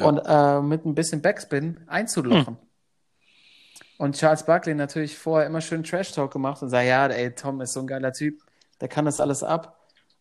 [0.00, 2.56] Und äh, mit ein bisschen Backspin einzulochen.
[3.98, 7.72] Und Charles Barkley natürlich vorher immer schön Trash-Talk gemacht und sagt, ja, ey, Tom ist
[7.72, 8.42] so ein geiler Typ,
[8.80, 9.77] der kann das alles ab.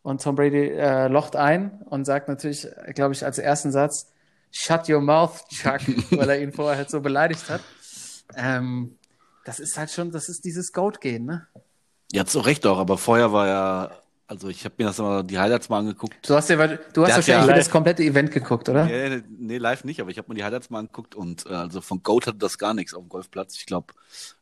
[0.07, 4.09] Und Tom Brady äh, locht ein und sagt natürlich, glaube ich, als ersten Satz,
[4.51, 5.81] Shut your mouth, Chuck,
[6.11, 7.59] weil er ihn vorher halt so beleidigt hat.
[8.33, 8.97] Ähm,
[9.43, 11.47] das ist halt schon, das ist dieses Goat-Gehen, ne?
[12.15, 13.91] Habt so recht auch, aber vorher war ja,
[14.28, 16.15] also ich habe mir das mal, die Highlights mal angeguckt.
[16.28, 16.67] Du hast ja, du
[17.05, 18.86] hast wahrscheinlich ja das komplette Event geguckt, oder?
[18.86, 21.82] Nee, nee, live nicht, aber ich habe mir die Highlights mal angeguckt und äh, also
[21.82, 23.55] von Goat hatte das gar nichts auf dem Golfplatz.
[23.57, 23.93] Ich glaube,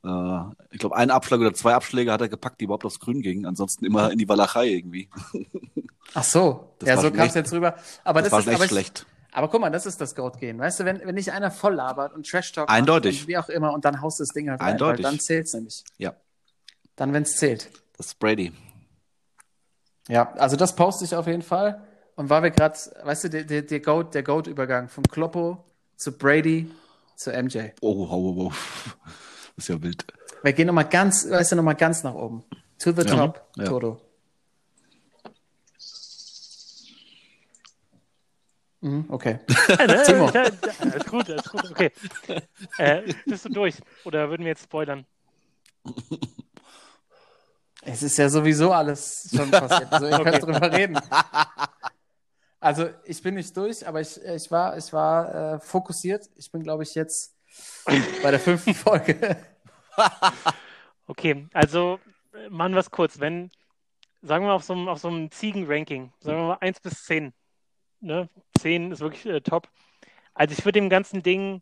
[0.03, 0.39] äh,
[0.71, 3.45] ich glaube, einen Abschlag oder zwei Abschläge hat er gepackt, die überhaupt aufs Grün gingen.
[3.45, 5.09] Ansonsten immer in die Walachei irgendwie.
[6.13, 7.75] Ach so, Das ja, so kam es jetzt rüber.
[8.03, 9.05] Aber Das, das, war ist echt aber ich- schlecht.
[9.31, 10.57] Aber guck mal, das ist das Goat-Gehen.
[10.59, 13.27] Weißt du, wenn, wenn nicht einer voll labert und Trash-Talk Eindeutig.
[13.27, 15.03] wie auch immer und dann haust das Ding halt rein, Eindeutig.
[15.03, 15.83] weil dann zählt's nämlich.
[15.97, 16.15] Ja,
[16.95, 17.69] Dann, wenn's zählt.
[17.97, 18.53] das ist Brady.
[20.07, 21.81] Ja, also das poste ich auf jeden Fall.
[22.15, 25.63] Und weil wir gerade, weißt du, der, der, der Goat, der Goat-Übergang von Kloppo
[25.97, 26.71] zu Brady
[27.15, 27.69] zu MJ.
[27.81, 28.51] Oh, oh, oh, oh.
[29.55, 30.05] Das ist ja wild.
[30.43, 32.43] Wir gehen nochmal ganz, weißt du, nochmal ganz nach oben.
[32.79, 33.15] To the Ja.
[33.15, 33.65] top, Ja.
[33.65, 34.01] Toto.
[38.81, 39.39] Mhm, okay.
[39.87, 40.03] Ne?
[40.05, 40.27] Timo.
[40.27, 41.91] Alles gut, alles gut, okay.
[42.77, 43.75] Äh, bist du durch?
[44.03, 45.05] Oder würden wir jetzt spoilern?
[47.85, 49.91] Es ist ja sowieso alles schon passiert.
[49.91, 50.39] Also ihr könnt Okay.
[50.39, 50.99] drüber reden.
[52.61, 56.27] Also ich bin nicht durch, aber ich, ich war, ich war äh, fokussiert.
[56.35, 57.35] Ich bin, glaube ich, jetzt
[58.23, 59.37] bei der fünften Folge.
[61.05, 61.99] Okay, also
[62.33, 63.19] äh, machen wir es kurz.
[63.19, 63.51] Wenn,
[64.23, 67.03] sagen wir mal auf so einem, auf so einem Ziegen-Ranking, sagen wir mal 1 bis
[67.05, 67.33] 10.
[67.99, 68.29] Ne?
[68.57, 69.69] 10 ist wirklich äh, top.
[70.33, 71.61] Also ich würde dem ganzen Ding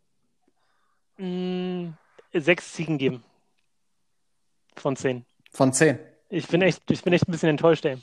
[1.18, 1.98] mh,
[2.34, 3.26] sechs Ziegen geben.
[4.78, 5.26] Von 10.
[5.52, 6.00] Von zehn.
[6.34, 8.00] Ich bin echt, ich bin echt ein bisschen enttäuscht, ey.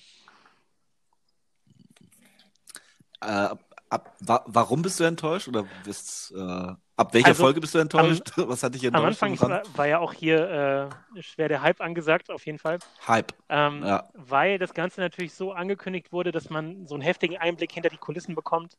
[3.22, 3.57] Äh,
[3.89, 5.49] ab, wa warum bist du enttäuscht?
[5.49, 8.22] Oder bist, äh, ab welcher Also, Folge bist du enttäuscht?
[8.37, 9.20] Was hat dich enttäuscht?
[9.20, 12.78] Am Anfang war, war ja auch hier äh, schwer der Hype angesagt, auf jeden Fall.
[13.09, 13.35] Hype.
[13.49, 14.09] Ähm, Ja.
[14.14, 17.99] Weil das Ganze natürlich so angekündigt wurde, dass man so einen heftigen Einblick hinter die
[17.99, 18.78] Kulissen bekommt,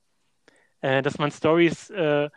[0.80, 2.30] äh, dass man Stories äh,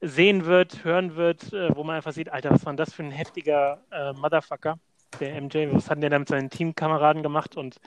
[0.00, 3.02] sehen wird, hören wird, äh, wo man einfach sieht, Alter, was war denn das für
[3.02, 3.82] ein heftiger
[4.16, 4.78] Motherfucker,
[5.18, 7.80] der MJ, was hat denn der da mit seinen Teamkameraden gemacht und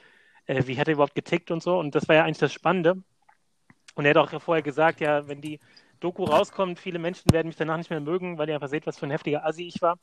[0.46, 1.80] äh, wie hat er überhaupt getickt und so.
[1.80, 3.02] Und das war ja eigentlich das Spannende.
[3.96, 5.60] Und er hat auch vorher gesagt, ja, wenn die
[6.00, 8.98] Doku rauskommt, viele Menschen werden mich danach nicht mehr mögen, weil ihr einfach seht, was
[8.98, 9.98] für ein heftiger Assi ich war.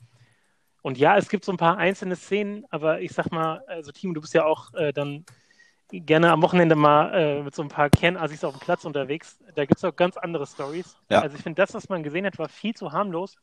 [0.83, 4.15] Und ja, es gibt so ein paar einzelne Szenen, aber ich sag mal, also Timo,
[4.15, 5.27] du bist ja auch äh, dann
[5.91, 9.39] gerne am Wochenende mal äh, mit so ein paar Kernassis auf dem Platz unterwegs.
[9.55, 10.97] Da gibt es auch ganz andere Stories.
[11.11, 11.21] Ja.
[11.21, 13.37] Also ich finde, das, was man gesehen hat, war viel zu harmlos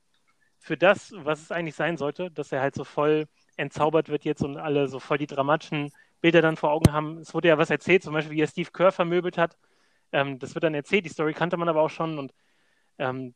[0.58, 3.28] für das, was es eigentlich sein sollte, dass er halt so voll
[3.58, 5.92] entzaubert wird jetzt und alle so voll die dramatischen
[6.22, 7.18] Bilder dann vor Augen haben.
[7.20, 9.58] Es wurde ja was erzählt, zum Beispiel, wie er Steve Kerr vermöbelt hat.
[10.12, 12.34] Ähm, das wird dann erzählt, die Story kannte man aber auch schon und
[13.00, 13.36] ähm,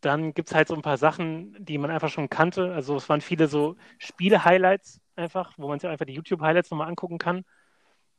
[0.00, 2.72] dann gibt es halt so ein paar Sachen, die man einfach schon kannte.
[2.72, 7.18] Also es waren viele so Spiele-Highlights einfach, wo man sich einfach die YouTube-Highlights nochmal angucken
[7.18, 7.44] kann.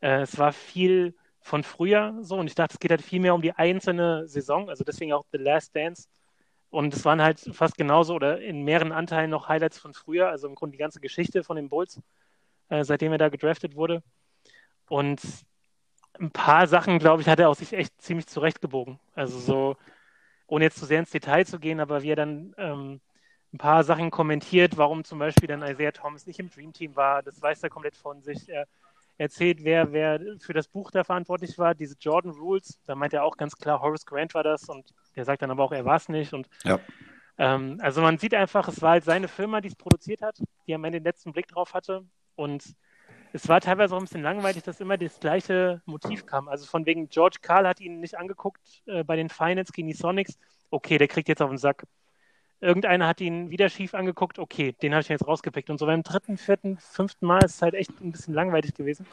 [0.01, 3.35] Äh, es war viel von früher so und ich dachte, es geht halt viel mehr
[3.35, 6.07] um die einzelne Saison, also deswegen auch The Last Dance.
[6.69, 10.47] Und es waren halt fast genauso oder in mehreren Anteilen noch Highlights von früher, also
[10.47, 12.01] im Grunde die ganze Geschichte von den Bulls,
[12.69, 14.03] äh, seitdem er da gedraftet wurde.
[14.89, 15.21] Und
[16.19, 18.99] ein paar Sachen, glaube ich, hat er auch sich echt ziemlich zurechtgebogen.
[19.15, 19.77] Also so,
[20.47, 23.01] ohne jetzt zu sehr ins Detail zu gehen, aber wie er dann ähm,
[23.53, 27.23] ein paar Sachen kommentiert, warum zum Beispiel dann Isaiah Thomas nicht im Dream Team war,
[27.23, 28.49] das weiß er komplett von sich.
[28.49, 28.67] Er
[29.17, 33.23] erzählt, wer, wer für das Buch da verantwortlich war, diese Jordan Rules, da meint er
[33.23, 35.97] auch ganz klar, Horace Grant war das und der sagt dann aber auch, er war
[35.97, 36.33] es nicht.
[36.33, 36.79] Und Ja.
[37.37, 40.73] ähm, also man sieht einfach, es war halt seine Firma, die es produziert hat, die
[40.73, 42.05] am Ende den letzten Blick drauf hatte.
[42.35, 42.63] Und
[43.33, 46.47] es war teilweise auch ein bisschen langweilig, dass immer das gleiche Motiv kam.
[46.47, 49.93] Also von wegen George Karl hat ihn nicht angeguckt äh, bei den Finals gegen die
[49.93, 50.37] Sonics.
[50.69, 51.85] Okay, der kriegt jetzt auf den Sack.
[52.59, 54.39] Irgendeiner hat ihn wieder schief angeguckt.
[54.39, 55.69] Okay, den habe ich mir jetzt rausgepickt.
[55.69, 59.05] Und so beim dritten, vierten, fünften Mal ist es halt echt ein bisschen langweilig gewesen.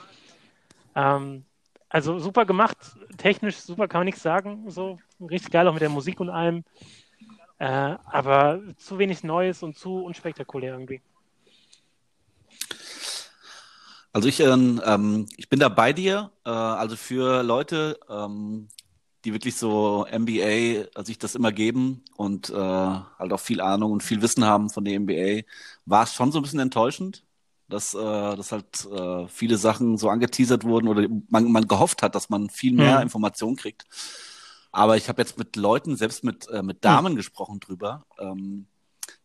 [0.94, 1.44] Ähm,
[1.88, 2.76] also super gemacht,
[3.18, 4.70] technisch super, kann man nichts sagen.
[4.70, 4.98] So
[5.30, 6.64] richtig geil, auch mit der Musik und allem.
[7.58, 7.66] Äh,
[8.06, 11.02] aber zu wenig Neues und zu unspektakulär irgendwie.
[14.12, 16.30] Also ich, ähm, ähm, ich bin da bei dir.
[16.44, 18.68] Äh, also für Leute, ähm,
[19.24, 24.02] die wirklich so NBA sich das immer geben und äh, halt auch viel Ahnung und
[24.02, 25.42] viel Wissen haben von der NBA,
[25.86, 27.24] war es schon so ein bisschen enttäuschend,
[27.68, 27.98] dass, äh,
[28.36, 32.50] dass halt äh, viele Sachen so angeteasert wurden oder man, man gehofft hat, dass man
[32.50, 33.02] viel mehr Mhm.
[33.02, 33.84] Informationen kriegt.
[34.74, 38.66] Aber ich habe jetzt mit Leuten, selbst mit, äh, mit Damen gesprochen drüber, ähm,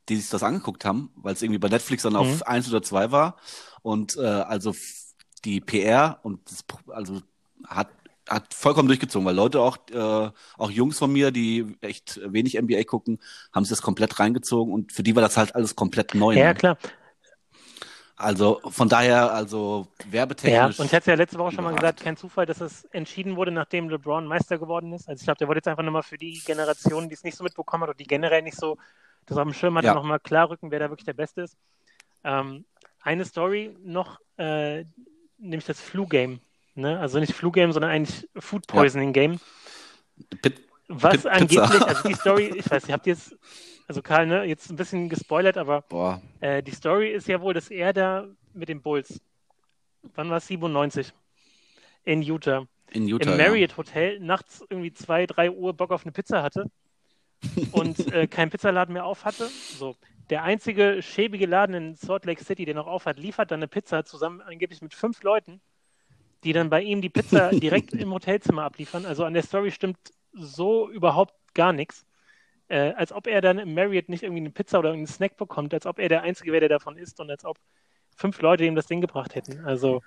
[0.08, 2.20] die sich das angeguckt haben, weil es irgendwie bei Netflix dann Mhm.
[2.20, 3.36] auf eins oder zwei war.
[3.82, 4.76] Und äh, also
[5.46, 7.22] die PR und das, also
[7.66, 7.90] hat
[8.28, 10.30] hat vollkommen durchgezogen, weil Leute auch äh,
[10.60, 13.18] auch Jungs von mir, die echt wenig NBA gucken,
[13.52, 16.36] haben sich das komplett reingezogen und für die war das halt alles komplett neu.
[16.36, 16.54] Ja, ne?
[16.54, 16.78] klar.
[18.20, 20.78] Also von daher, also Ja, werbetechnisch.
[20.80, 23.50] und ich hatte ja letzte Woche schon mal gesagt, kein Zufall, dass es entschieden wurde,
[23.52, 25.08] nachdem LeBron Meister geworden ist.
[25.08, 27.46] Also ich glaube, der wurde jetzt einfach nochmal für die Generation, die es nicht so
[27.46, 28.78] mitbekommen hat oder die generell nicht so
[29.26, 29.94] das auf dem Schirm hatte, Ja.
[29.94, 31.56] nochmal klarrücken, wer da wirklich der Beste ist.
[32.26, 32.66] Ähm,
[33.02, 34.84] eine Story noch, äh,
[35.38, 36.42] nämlich das Flu-Game.
[36.76, 37.00] Ne?
[37.00, 39.40] Also nicht Flu-Game, sondern eigentlich Food Poisoning-Game.
[40.42, 41.88] Pit- Was Pi- angeblich, Pizza.
[41.88, 43.34] also die Story, ich weiß nicht, habt ihr es,
[43.90, 47.56] also Karl, ne, jetzt ein bisschen gespoilert, aber Boah, äh, die Story ist ja wohl,
[47.56, 49.20] dass er da mit den Bulls,
[50.14, 51.12] wann war es, 97,
[52.06, 53.32] in Utah, in Utah.
[53.32, 53.46] im ja.
[53.48, 56.70] Marriott Hotel nachts irgendwie 2, 3 Uhr Bock auf eine Pizza hatte
[57.72, 59.48] und äh, kein Pizzaladen mehr auf hatte.
[59.48, 59.96] So.
[60.30, 63.68] Der einzige schäbige Laden in Salt Lake City, der noch auf hat, liefert dann eine
[63.68, 65.62] Pizza zusammen angeblich mit fünf Leuten,
[66.44, 69.08] die dann bei ihm die Pizza direkt im Hotelzimmer abliefern.
[69.08, 69.98] Also an der Story stimmt
[70.34, 72.06] so überhaupt gar nichts.
[72.70, 75.74] Äh, als ob er dann im Marriott nicht irgendwie eine Pizza oder einen Snack bekommt,
[75.74, 77.58] als ob er der Einzige wäre, der davon isst und als ob
[78.18, 79.66] fünf Leute ihm das Ding gebracht hätten.
[79.66, 80.04] Also,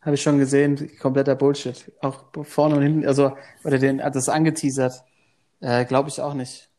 [0.00, 1.90] Habe ich schon gesehen, kompletter Bullshit.
[2.00, 5.02] Auch vorne und hinten, also, oder den, hat das angeteasert.
[5.60, 6.70] Äh, Glaube ich auch nicht.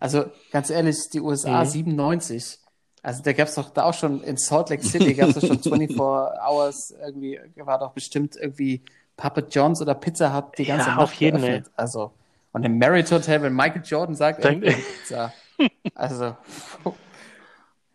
[0.00, 1.66] Also, ganz ehrlich, die USA Mhm.
[1.66, 2.60] 97.
[3.02, 5.42] Also, da gab es doch da auch schon, in Salt Lake City gab es doch
[5.42, 5.98] schon 24
[6.46, 8.82] Hours, irgendwie, war doch bestimmt irgendwie
[9.16, 11.70] Papa John's oder Pizza Hut die ganze Ja, Nacht auf jeden, geöffnet.
[11.76, 12.12] Also,
[12.52, 15.32] und im Marriott Hotel, wenn Michael Jordan sagt, Pizza.
[15.94, 16.36] Also,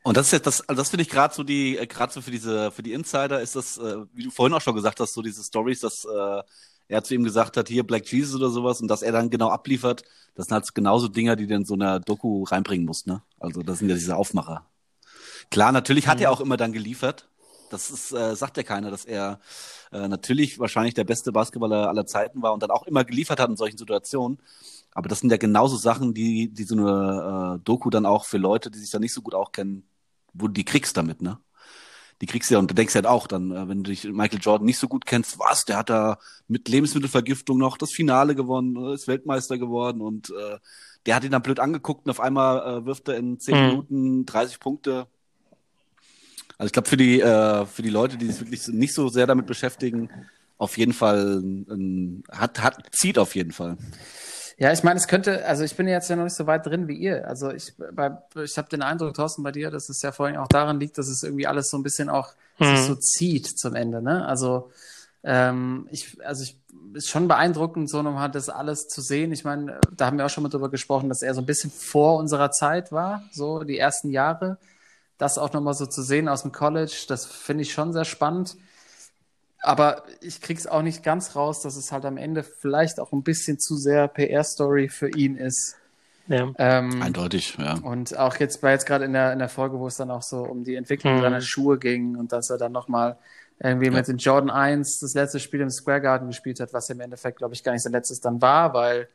[0.07, 2.21] Und das ist jetzt das, also das finde ich gerade so die, äh, gerade so
[2.21, 5.13] für diese, für die Insider ist das, äh, wie du vorhin auch schon gesagt hast,
[5.13, 6.43] so diese Stories, dass äh,
[6.87, 9.49] er zu ihm gesagt hat, hier Black Jesus oder sowas und dass er dann genau
[9.49, 10.03] abliefert,
[10.33, 13.21] das sind halt genauso Dinger, die du in so einer Doku reinbringen musst, ne?
[13.37, 14.65] Also das sind ja diese Aufmacher.
[15.51, 17.27] Klar, natürlich hat er auch immer dann geliefert.
[17.69, 19.39] Das ist, äh, sagt ja keiner, dass er
[19.91, 23.49] äh, natürlich wahrscheinlich der beste Basketballer aller Zeiten war und dann auch immer geliefert hat
[23.49, 24.39] in solchen Situationen.
[24.93, 28.37] Aber das sind ja genauso Sachen, die, die so eine äh, Doku dann auch für
[28.37, 29.87] Leute, die sich da nicht so gut auch kennen,
[30.33, 31.39] wo die kriegst damit, ne?
[32.21, 34.39] Die kriegst du ja und du denkst halt auch dann, äh, wenn du dich Michael
[34.41, 38.75] Jordan nicht so gut kennst, was, der hat da mit Lebensmittelvergiftung noch das Finale gewonnen,
[38.77, 40.57] äh, ist Weltmeister geworden und äh,
[41.05, 43.61] der hat ihn dann blöd angeguckt und auf einmal äh, wirft er in 10 Mhm.
[43.61, 45.07] Minuten 30 Punkte.
[46.57, 49.27] Also ich glaube für die äh, für die Leute, die sich wirklich nicht so sehr
[49.27, 50.09] damit beschäftigen,
[50.57, 53.77] auf jeden Fall ein, hat hat zieht auf jeden Fall.
[54.59, 56.87] Ja, ich meine, es könnte, also ich bin jetzt ja noch nicht so weit drin
[56.87, 57.27] wie ihr.
[57.27, 60.47] Also ich, bei, ich habe den Eindruck, Thorsten, bei dir, dass es ja vorhin auch
[60.47, 62.75] daran liegt, dass es irgendwie alles so ein bisschen auch Mhm.
[62.75, 64.01] sich so zieht zum Ende.
[64.01, 64.25] Ne?
[64.25, 64.71] Also
[65.23, 66.57] ähm, ich, also ich
[66.93, 69.31] ist schon beeindruckend, so nochmal das alles zu sehen.
[69.31, 71.69] Ich meine, da haben wir auch schon mal drüber gesprochen, dass er so ein bisschen
[71.69, 74.57] vor unserer Zeit war, so die ersten Jahre.
[75.17, 78.55] Das auch nochmal so zu sehen aus dem College, das finde ich schon sehr spannend.
[79.61, 83.23] Aber ich krieg's auch nicht ganz raus, dass es halt am Ende vielleicht auch ein
[83.23, 85.75] bisschen zu sehr PR-Story für ihn ist.
[86.27, 86.47] ja.
[86.57, 87.75] Ähm, Eindeutig, ja.
[87.81, 90.21] und auch jetzt war jetzt gerade in der, in der Folge, wo es dann auch
[90.21, 91.21] so um die Entwicklung Mhm.
[91.21, 93.17] seiner Schuhe ging und dass er dann nochmal
[93.59, 93.91] irgendwie Ja.
[93.93, 97.39] mit den Jordan 1 das letzte Spiel im Square Garden gespielt hat, was im Endeffekt,
[97.39, 99.07] glaube ich, gar nicht sein letztes dann war, weil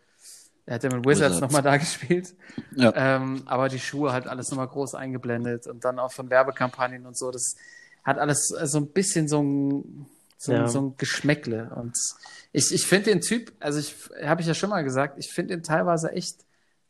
[0.67, 1.41] er hätte mit Wizards Wizards.
[1.41, 2.35] nochmal da gespielt.
[2.77, 2.93] Ja.
[2.95, 7.17] Ähm, aber die Schuhe halt alles nochmal groß eingeblendet und dann auch von Werbekampagnen und
[7.17, 7.31] so.
[7.31, 7.57] Das
[8.05, 10.07] hat alles äh, so ein bisschen so ein,
[10.39, 10.63] so, Ja.
[10.63, 11.71] ein, so ein Geschmäckle.
[11.75, 11.97] Und
[12.53, 13.95] ich, ich finde den Typ, also ich
[14.25, 16.37] habe ich ja schon mal gesagt, ich finde ihn teilweise echt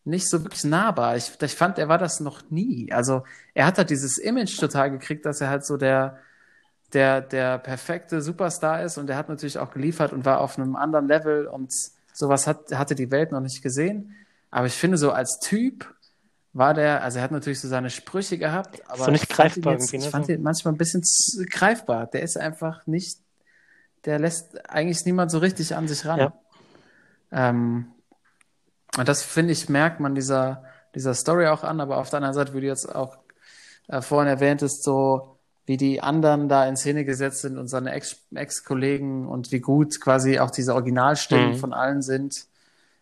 [0.04, 1.16] nicht so wirklich nahbar.
[1.16, 2.90] Ich, ich fand, er war das noch nie.
[2.92, 3.22] Also
[3.54, 6.18] er hat halt dieses Image total gekriegt, dass er halt so der,
[6.92, 10.76] der, der perfekte Superstar ist und er hat natürlich auch geliefert und war auf einem
[10.76, 11.72] anderen Level und
[12.12, 14.14] sowas hat, hatte die Welt noch nicht gesehen.
[14.50, 15.94] Aber ich finde, so als Typ
[16.52, 19.72] war der, also er hat natürlich so seine Sprüche gehabt, aber So nicht ich greifbar
[19.74, 20.04] jetzt, irgendwie, ne?
[20.04, 21.02] ich fand ihn manchmal ein bisschen
[21.48, 22.06] greifbar.
[22.08, 23.18] Der ist einfach nicht,
[24.04, 26.18] der lässt eigentlich niemand so richtig an sich ran.
[26.18, 26.32] Ja.
[27.32, 27.86] Ähm,
[28.98, 32.34] und das finde ich, merkt man dieser, dieser Story auch an, aber auf der anderen
[32.34, 33.16] Seite, wie du jetzt auch
[33.88, 35.31] äh, vorhin erwähnt hast, so
[35.66, 40.00] wie die anderen da in Szene gesetzt sind und seine Ex- Ex-Kollegen und wie gut
[40.00, 41.58] quasi auch diese Originalstimmen Mhm.
[41.58, 42.46] von allen sind,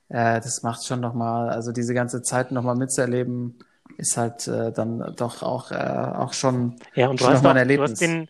[0.08, 3.58] äh, das macht schon nochmal, also diese ganze Zeit nochmal mitzuerleben,
[3.98, 7.56] ist halt äh, dann doch auch, äh, auch schon Ja, und du schon nochmal ein
[7.56, 7.90] du Erlebnis.
[7.92, 8.28] hast den,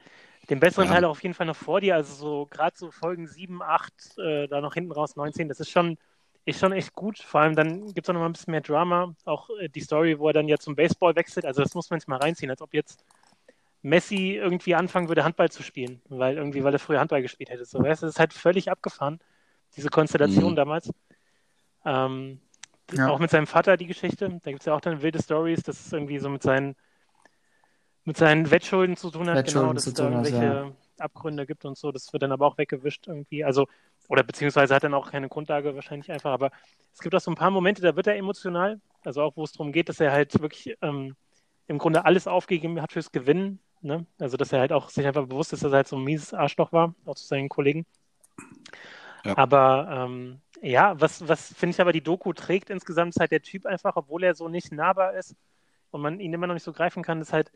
[0.49, 0.95] den besseren Ja.
[0.95, 1.95] Teil auf jeden Fall noch vor dir.
[1.97, 5.71] Also so gerade so Folgen 7, 8, äh, da noch hinten raus 19, das ist
[5.71, 5.97] schon,
[6.45, 7.19] ist schon echt gut.
[7.19, 9.15] Vor allem dann gibt es auch noch mal ein bisschen mehr Drama.
[9.25, 11.45] Auch äh, die Story, wo er dann ja zum Baseball wechselt.
[11.47, 13.05] Also das muss man sich mal reinziehen, als ob jetzt
[13.83, 17.65] Messi irgendwie anfangen würde, Handball zu spielen, weil irgendwie, weil er früher Handball gespielt hätte.
[17.65, 19.21] So, weißt das ist halt völlig abgefahren,
[19.77, 20.57] diese Konstellation Mhm.
[20.57, 20.91] damals.
[21.85, 22.41] Ähm,
[22.93, 23.09] Ja.
[23.09, 24.29] Auch mit seinem Vater die Geschichte.
[24.43, 26.75] Da gibt es ja auch dann wilde Stories, dass es irgendwie so mit seinen,
[28.05, 31.79] mit seinen Wettschulden zu tun hat, Wettschulden genau, dass es da irgendwelche Abgründe gibt und
[31.79, 31.93] so.
[31.93, 33.45] Das wird dann aber auch weggewischt irgendwie.
[33.45, 33.69] Also,
[34.09, 36.33] oder beziehungsweise hat dann auch keine Grundlage wahrscheinlich einfach.
[36.33, 36.51] Aber
[36.93, 38.81] es gibt auch so ein paar Momente, da wird er emotional.
[39.05, 41.15] Also auch, wo es darum geht, dass er halt wirklich ähm,
[41.69, 43.61] im Grunde alles aufgegeben hat fürs Gewinnen.
[43.83, 44.07] Ne?
[44.19, 46.35] Also, dass er halt auch sich einfach bewusst ist, dass er halt so ein mieses
[46.35, 47.87] Arschloch war, auch zu seinen Kollegen.
[49.25, 49.37] Ja.
[49.37, 53.43] Aber ähm, ja, was, was finde ich aber die Doku trägt insgesamt, ist halt der
[53.43, 55.35] Typ einfach, obwohl er so nicht nahbar ist
[55.91, 57.51] und man ihn immer noch nicht so greifen kann, ist halt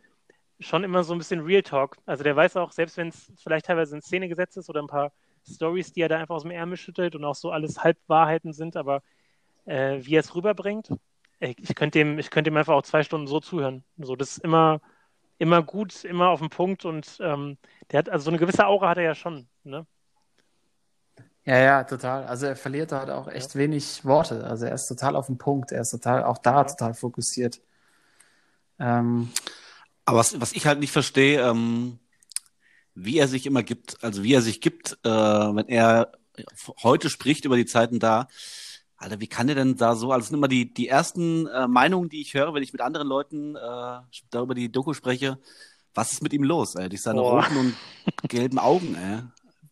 [0.60, 1.98] schon immer so ein bisschen Real Talk.
[2.06, 4.86] Also der weiß auch, selbst wenn es vielleicht teilweise in Szene gesetzt ist oder ein
[4.86, 5.12] paar
[5.46, 8.76] Stories, die er da einfach aus dem Ärmel schüttelt und auch so alles Halbwahrheiten sind,
[8.76, 9.02] aber
[9.66, 10.88] äh, wie er es rüberbringt,
[11.40, 13.84] ey, ich könnte dem, ich könnte ihm einfach auch zwei Stunden so zuhören.
[13.98, 14.80] So, das ist immer,
[15.38, 17.58] immer gut, immer auf den Punkt und ähm,
[17.90, 19.86] der hat, also so eine gewisse Aura hat er ja schon, ne?
[21.44, 22.24] Ja, ja, total.
[22.24, 24.44] Also er verliert halt auch echt wenig Worte.
[24.44, 25.72] Also er ist total auf den Punkt.
[25.72, 26.64] Er ist total, auch da Ja.
[26.64, 27.60] total fokussiert.
[28.78, 29.30] Ähm,
[30.06, 31.98] Aber was, was ich halt nicht verstehe, ähm,
[32.94, 36.12] wie er sich immer gibt, also wie er sich gibt, äh, wenn er
[36.82, 38.28] heute spricht über die Zeiten da.
[38.96, 42.08] Alter, wie kann der denn da so, also sind immer die, die ersten äh, Meinungen,
[42.08, 45.38] die ich höre, wenn ich mit anderen Leuten äh, darüber die Doku spreche.
[45.94, 46.88] Was ist mit ihm los, ey?
[46.88, 47.42] Durch seine Boah.
[47.42, 47.76] roten und
[48.28, 49.22] gelben Augen, ey.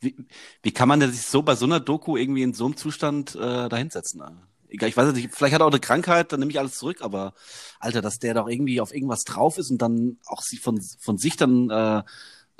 [0.00, 0.16] Wie,
[0.62, 3.34] wie kann man denn sich so bei so einer Doku irgendwie in so einem Zustand
[3.36, 4.20] äh, dahinsetzen?
[4.20, 4.34] Ey?
[4.68, 7.02] Egal, ich weiß nicht, vielleicht hat er auch eine Krankheit, dann nehme ich alles zurück,
[7.02, 7.34] aber
[7.78, 11.18] Alter, dass der doch irgendwie auf irgendwas drauf ist und dann auch sich von, von
[11.18, 12.02] sich dann äh,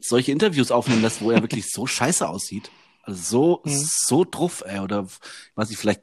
[0.01, 2.71] solche Interviews aufnehmen lässt, wo er wirklich so scheiße aussieht.
[3.05, 3.85] Also so, Mhm.
[3.85, 4.79] so druff, ey.
[4.79, 5.07] Oder
[5.57, 6.03] weiß ich, vielleicht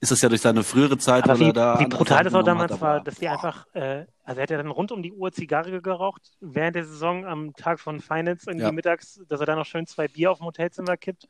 [0.00, 2.34] ist das ja durch seine frühere Zeit, Aber weil wie, er da wie brutal das
[2.34, 5.02] auch damals hat, war, dass die einfach, äh, also er hat ja dann rund um
[5.02, 8.72] die Uhr Zigarre geraucht, während der Saison am Tag von Finals irgendwie Ja.
[8.72, 11.28] mittags, dass er dann noch schön zwei Bier auf dem Hotelzimmer kippt.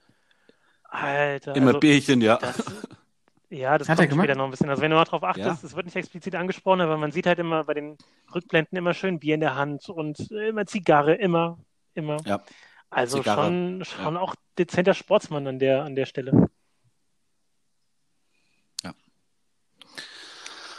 [0.85, 2.37] Alter, Immer also Bierchen, ja.
[2.37, 2.57] das,
[3.51, 4.25] ja, das Hat er kommt gemacht?
[4.27, 4.69] später noch ein bisschen.
[4.71, 5.67] Also wenn du mal drauf achtest, Ja.
[5.69, 7.97] es wird nicht explizit angesprochen, aber man sieht halt immer bei den
[8.35, 11.59] Rückblenden immer schön Bier in der Hand und immer Zigarre, immer,
[11.95, 12.19] immer.
[12.25, 12.41] Ja.
[12.97, 16.49] Also Zigarre, schon, schon auch dezenter Sportsmann an der, an der Stelle.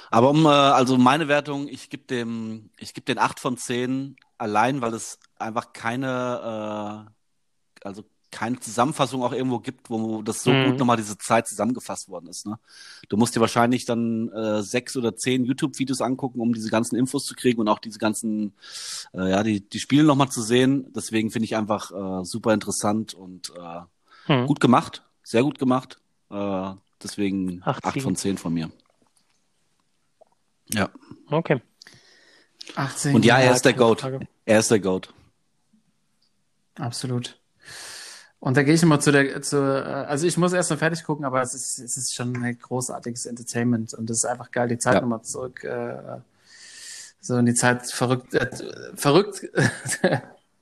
[0.09, 4.15] Aber um, äh, also meine Wertung, ich gebe dem, ich gebe den 8 von 10
[4.39, 7.05] allein, weil es einfach keine,
[7.83, 10.65] äh, also keine Zusammenfassung auch irgendwo gibt, wo das so Mhm.
[10.71, 12.45] gut nochmal diese Zeit zusammengefasst worden ist.
[12.45, 12.59] Ne?
[13.09, 17.25] Du musst dir wahrscheinlich dann äh, sechs oder zehn YouTube-Videos angucken, um diese ganzen Infos
[17.25, 18.53] zu kriegen und auch diese ganzen,
[19.13, 20.91] äh, ja, die, die Spiele nochmal zu sehen.
[20.93, 23.81] Deswegen finde ich einfach äh, super interessant und äh,
[24.25, 24.45] Hm.
[24.45, 26.01] gut gemacht, sehr gut gemacht.
[26.29, 26.71] Äh,
[27.01, 28.03] deswegen Acht, 8 sieben.
[28.03, 28.69] von 10 von mir.
[30.73, 30.89] Ja.
[31.29, 31.61] Okay.
[32.75, 33.15] 18.
[33.15, 34.01] Und ja, er ist der Goat.
[34.01, 34.27] Frage.
[34.43, 35.13] Er ist der Goat.
[36.75, 37.39] Absolut.
[38.39, 41.03] Und da gehe ich immer zu der, zu, äh, also ich muss erst mal fertig
[41.03, 44.67] gucken, aber es ist, es ist schon ein großartiges Entertainment und es ist einfach geil,
[44.67, 45.01] die Zeit Ja.
[45.01, 46.19] nochmal zurück, äh,
[47.19, 48.47] so in die Zeit verrückt, äh,
[48.95, 49.41] verrückt,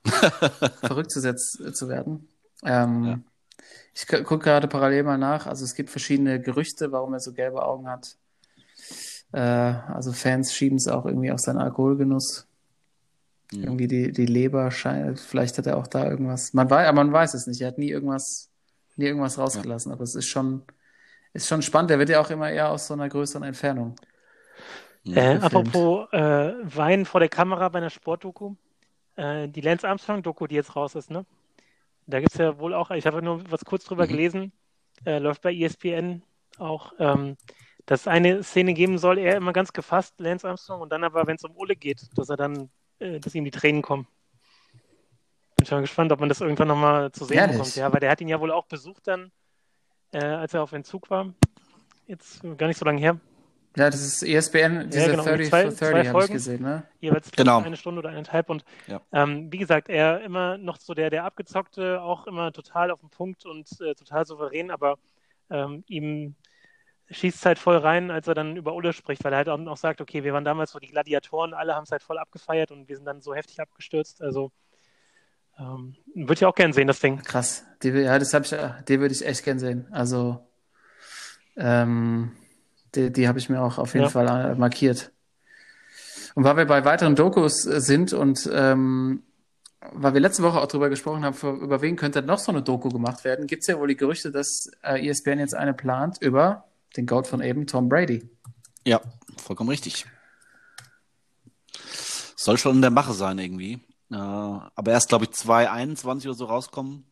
[0.80, 2.28] verrückt zu, setz, zu werden.
[2.64, 3.18] Ähm, Ja.
[3.94, 7.64] Ich gucke gerade parallel mal nach, also es gibt verschiedene Gerüchte, warum er so gelbe
[7.64, 8.16] Augen hat.
[9.32, 12.46] Äh, also Fans schieben es auch irgendwie auf seinen Alkoholgenuss.
[13.52, 13.62] Mhm.
[13.64, 16.52] Irgendwie die, die Leber scheint, vielleicht hat er auch da irgendwas.
[16.52, 17.60] Man weiß, aber man weiß es nicht.
[17.60, 18.50] Er hat nie irgendwas,
[18.96, 19.92] nie irgendwas rausgelassen.
[19.92, 20.62] Aber es ist schon,
[21.32, 21.90] ist schon spannend.
[21.90, 23.96] Der wird ja auch immer eher aus so einer größeren Entfernung.
[25.04, 28.54] Äh, apropos äh, Wein vor der Kamera bei einer Sportdoku.
[29.16, 31.24] Äh, die Lance Armstrong-Doku, die jetzt raus ist, ne?
[32.06, 34.08] Da gibt es ja wohl auch, ich habe nur was kurz drüber Mhm.
[34.08, 34.52] gelesen,
[35.04, 36.22] äh, läuft bei ESPN
[36.58, 37.36] auch, ähm,
[37.86, 41.26] dass es eine Szene geben soll, er immer ganz gefasst, Lance Armstrong, und dann aber,
[41.26, 44.06] wenn es um Ulle geht, dass er dann, dass ihm die Tränen kommen.
[45.56, 47.56] Bin schon mal gespannt, ob man das irgendwann nochmal zu sehen Ehrlich?
[47.56, 47.76] bekommt.
[47.76, 49.30] Ja, weil der hat ihn ja wohl auch besucht dann,
[50.12, 51.32] äh, als er auf Entzug war.
[52.06, 53.18] Jetzt äh, gar nicht so lange her.
[53.76, 56.82] Ja, das ist ESPN, diese genau, 30 zwei- for 30 zwei habe ich gesehen, ne?
[57.00, 57.60] jeweils Genau.
[57.60, 58.48] eine Stunde oder eineinhalb.
[58.48, 59.02] Und Ja.
[59.12, 63.10] ähm, wie gesagt, er immer noch so der, der abgezockte, auch immer total auf den
[63.10, 64.98] Punkt und äh, total souverän, aber
[65.50, 66.36] ähm, ihm
[67.10, 69.58] schießt es halt voll rein, als er dann über Ulle spricht, weil er halt auch
[69.58, 72.70] noch sagt, okay, wir waren damals so die Gladiatoren, alle haben es halt voll abgefeiert
[72.72, 74.22] und wir sind dann so heftig abgestürzt.
[74.22, 74.50] Also
[75.58, 77.18] ähm, würde ich auch gern sehen, das Ding.
[77.22, 77.64] Krass.
[77.82, 79.86] Die, ja, das habe ich, äh, die würde ich echt gern sehen.
[79.90, 80.46] Also,
[81.56, 82.32] ähm,
[82.94, 84.10] die, die habe ich mir auch auf jeden Ja.
[84.10, 85.12] Fall äh, markiert.
[86.34, 89.22] Und weil wir bei weiteren Dokus äh, sind und ähm,
[89.92, 92.62] weil wir letzte Woche auch drüber gesprochen haben, für, über wen könnte noch so eine
[92.62, 96.18] Doku gemacht werden, gibt es ja wohl die Gerüchte, dass äh, ESPN jetzt eine plant
[96.20, 96.65] über
[96.96, 98.28] den Goat von eben, Tom Brady.
[98.86, 99.00] Ja,
[99.36, 100.06] vollkommen richtig.
[102.36, 103.80] Soll schon in der Mache sein irgendwie.
[104.10, 107.10] Äh, aber erst, glaube ich, 2021 oder so rauskommen.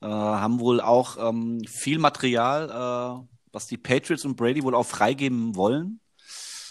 [0.00, 2.68] Äh, haben wohl auch ähm, viel Material,
[3.22, 6.00] äh, was die Patriots und Brady wohl auch freigeben wollen.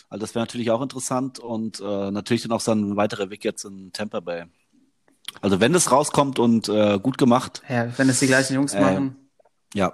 [0.10, 3.64] Also das wäre natürlich auch interessant und äh, natürlich dann auch sein weiterer Weg jetzt
[3.64, 4.46] in Tampa Bay.
[5.42, 8.82] Also wenn das rauskommt und äh, gut gemacht, Ja, wenn es die gleichen Jungs Äh,
[8.82, 9.30] machen.
[9.74, 9.94] ja,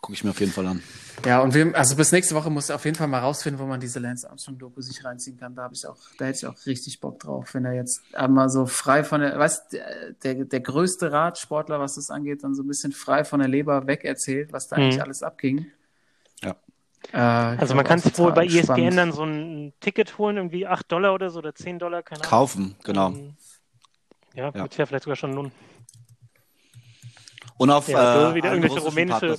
[0.00, 0.82] gucke ich mir auf jeden Fall an.
[1.24, 3.80] Ja, und wir, also bis nächste Woche muss auf jeden Fall mal rausfinden, wo man
[3.80, 5.54] diese Lance Armstrong-Doku sich reinziehen kann.
[5.54, 8.48] Da habe ich auch, da hätte ich auch richtig Bock drauf, wenn er jetzt einmal
[8.50, 12.62] so frei von der, weißt der, der, der größte Radsportler, was das angeht, dann so
[12.62, 14.82] ein bisschen frei von der Leber weg erzählt, was da Mhm.
[14.82, 15.66] eigentlich alles abging.
[16.42, 16.54] Ja.
[17.12, 17.16] Äh,
[17.58, 18.96] Also man kann sich wohl bei E total ESPN spannend.
[18.98, 22.30] dann so ein Ticket holen, irgendwie 8 Dollar oder so oder 10 Dollar, keine Ahnung.
[22.30, 23.08] Kaufen, genau.
[23.10, 23.36] Ähm,
[24.34, 24.54] ja, Ja.
[24.54, 25.50] wird ja vielleicht sogar schon lohnen.
[27.58, 29.38] Und auf Ja, äh, wieder irgendwelche rumänische-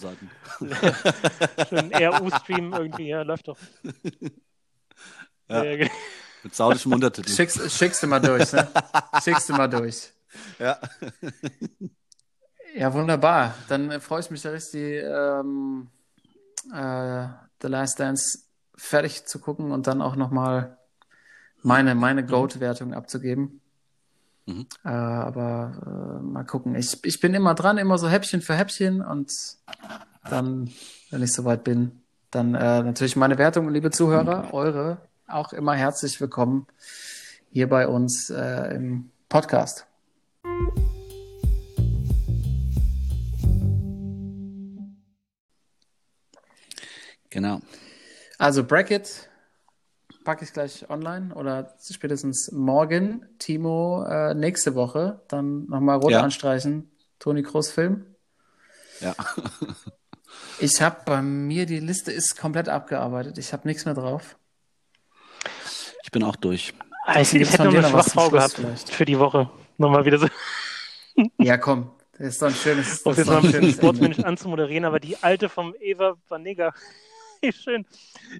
[2.09, 3.57] RU-Stream irgendwie, ja, läuft doch.
[5.49, 5.63] Ja.
[5.63, 5.91] Ja, genau.
[6.43, 7.29] Mit saudischem Untertitel.
[7.29, 8.67] Schickst, schickst du mal durch, ne?
[9.23, 10.11] schickst du mal durch.
[10.59, 10.77] Ja.
[12.75, 13.55] Ja, wunderbar.
[13.69, 15.89] Dann freue ich mich, da richtig ähm,
[16.73, 17.27] äh,
[17.61, 18.39] The Last Dance
[18.75, 20.77] fertig zu gucken und dann auch nochmal
[21.63, 23.61] meine, meine Goat-Wertung abzugeben.
[24.47, 24.65] Mhm.
[24.85, 26.75] Äh, aber äh, mal gucken.
[26.75, 29.31] Ich, ich bin immer dran, immer so Häppchen für Häppchen und
[30.29, 30.71] dann,
[31.11, 36.19] wenn ich soweit bin, dann äh, natürlich meine Wertung, liebe Zuhörer, eure auch immer herzlich
[36.21, 36.65] willkommen
[37.51, 39.85] hier bei uns äh, im Podcast.
[47.29, 47.59] Genau.
[48.37, 49.29] Also Bracket
[50.27, 53.25] packe ich gleich online oder spätestens morgen.
[53.39, 56.21] Timo äh, nächste Woche dann nochmal rot Ja.
[56.21, 56.91] anstreichen.
[57.17, 58.05] Toni Kroos Film.
[58.99, 59.15] Ja.
[60.59, 63.37] Ich habe bei mir, die Liste ist komplett abgearbeitet.
[63.37, 64.37] Ich habe nichts mehr drauf.
[66.03, 66.73] Ich bin auch durch.
[67.05, 68.89] Ah, Ich, hätte noch eine Schwachfrau gehabt vielleicht?
[68.89, 69.49] für die Woche.
[69.77, 70.27] Nochmal wieder so,
[71.37, 71.91] Ja, komm.
[72.17, 73.01] Das ist doch ein schönes.
[73.03, 76.15] um Das jetzt ist doch mal ein bisschen sportsmännisch anzumoderieren, aber die alte vom Eva
[76.27, 76.73] Banega,
[77.51, 77.85] schön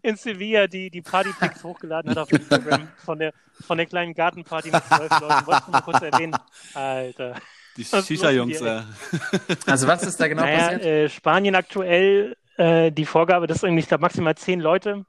[0.04, 3.34] in Sevilla die, die Partypics hochgeladen hat auf Instagram von der,
[3.66, 5.46] von der kleinen Gartenparty mit zwölf Leuten.
[5.46, 6.36] Wollte ich mal kurz erwähnen.
[6.74, 7.36] Alter.
[7.78, 8.82] Die Shisha-Jungs, äh,
[9.68, 10.84] Also was ist da genau naja, passiert?
[10.84, 15.06] äh, Spanien aktuell äh, die Vorgabe, dass irgendwie, ich glaube, maximal zehn Leute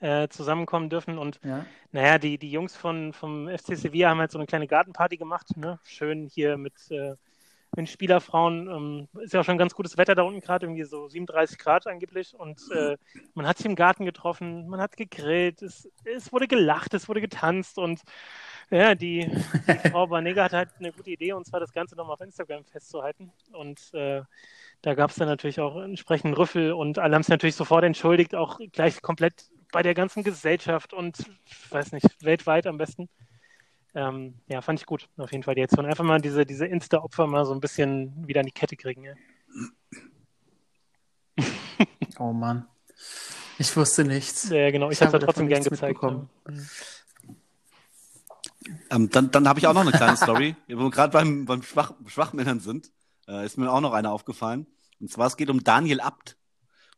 [0.00, 1.18] äh, zusammenkommen dürfen.
[1.18, 1.64] Und Ja.
[1.92, 5.56] naja, die, die Jungs von, vom FC Sevilla haben halt so eine kleine Gartenparty gemacht.
[5.56, 5.78] Ne?
[5.84, 6.74] Schön hier mit,
[7.76, 8.68] mit Spielerfrauen.
[8.68, 11.86] Ähm, ist ja auch schon ganz gutes Wetter da unten gerade, irgendwie so 37 Grad
[11.86, 12.34] angeblich.
[12.34, 12.96] Und äh,
[13.34, 17.20] man hat sich im Garten getroffen, man hat gegrillt, es, es wurde gelacht, es wurde
[17.20, 18.00] getanzt und
[18.70, 19.30] ja, die,
[19.66, 22.64] die Frau Banega hat halt eine gute Idee, und zwar das Ganze nochmal auf Instagram
[22.64, 23.32] festzuhalten.
[23.52, 24.22] Und äh,
[24.82, 28.34] da gab es dann natürlich auch entsprechenden Rüffel und alle haben es natürlich sofort entschuldigt,
[28.34, 33.08] auch gleich komplett bei der ganzen Gesellschaft und, ich weiß nicht, weltweit am besten.
[33.94, 35.84] Ähm, ja, fand ich gut, auf jeden Fall die Aktion.
[35.86, 39.04] Einfach mal diese, diese Insta-Opfer mal so ein bisschen wieder an die Kette kriegen.
[39.04, 39.14] Ja.
[42.18, 42.66] Oh Mann.
[43.58, 44.48] Ich wusste nichts.
[44.48, 46.02] Ja, genau, ich, Ich habe habe es trotzdem davon gern gezeigt.
[46.02, 46.30] mitbekommen.
[48.90, 50.56] ähm, dann dann habe ich auch noch eine kleine Story.
[50.68, 52.90] Wo wir gerade beim, beim Schwach, Schwachmännern sind,
[53.28, 54.66] äh, ist mir auch noch eine aufgefallen.
[55.00, 56.36] Und zwar, es geht um Daniel Abt.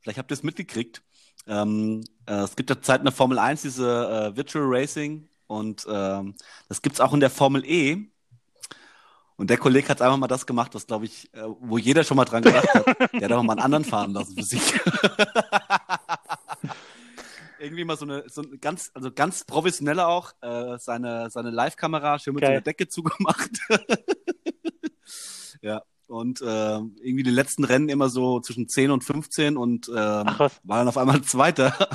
[0.01, 1.03] Vielleicht habt ihr es mitgekriegt.
[1.47, 5.87] Ähm, äh, es gibt ja Zeit in der Formel 1 diese äh, Virtual Racing und
[5.89, 6.35] ähm,
[6.69, 8.09] das gibt's auch in der Formel E.
[9.37, 12.17] Und der Kollege hat einfach mal das gemacht, was, glaube ich, äh, wo jeder schon
[12.17, 12.87] mal dran gedacht hat.
[13.13, 14.63] Der hat einfach mal einen anderen fahren lassen für sich.
[17.59, 22.19] Irgendwie mal so eine, so ein ganz, also ganz professioneller auch, äh, seine, seine Live-Kamera
[22.19, 23.51] schön mit so einer Decke zugemacht.
[25.63, 25.83] ja.
[26.07, 30.39] Und äh, irgendwie die letzten Rennen immer so zwischen 10 und 15 und ähm, Ach
[30.41, 30.61] was.
[30.63, 31.89] war dann auf einmal Zweiter.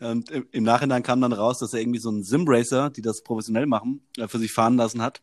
[0.00, 3.22] und im, im Nachhinein kam dann raus, dass er irgendwie so einen Sim-Racer, die das
[3.22, 5.22] professionell machen, äh, für sich fahren lassen hat.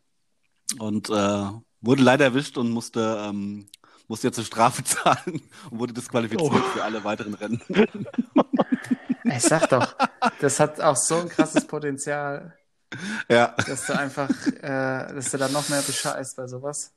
[0.79, 1.47] Und äh,
[1.81, 3.67] wurde leider erwischt und musste, ähm,
[4.07, 6.69] musste jetzt eine Strafe zahlen und wurde disqualifiziert Oh.
[6.73, 7.61] für alle weiteren Rennen.
[9.25, 9.95] Ich sag doch,
[10.39, 12.57] das hat auch so ein krasses Potenzial,
[13.29, 13.53] ja.
[13.67, 16.93] dass du einfach, äh, dass du dann noch mehr bescheißt bei sowas.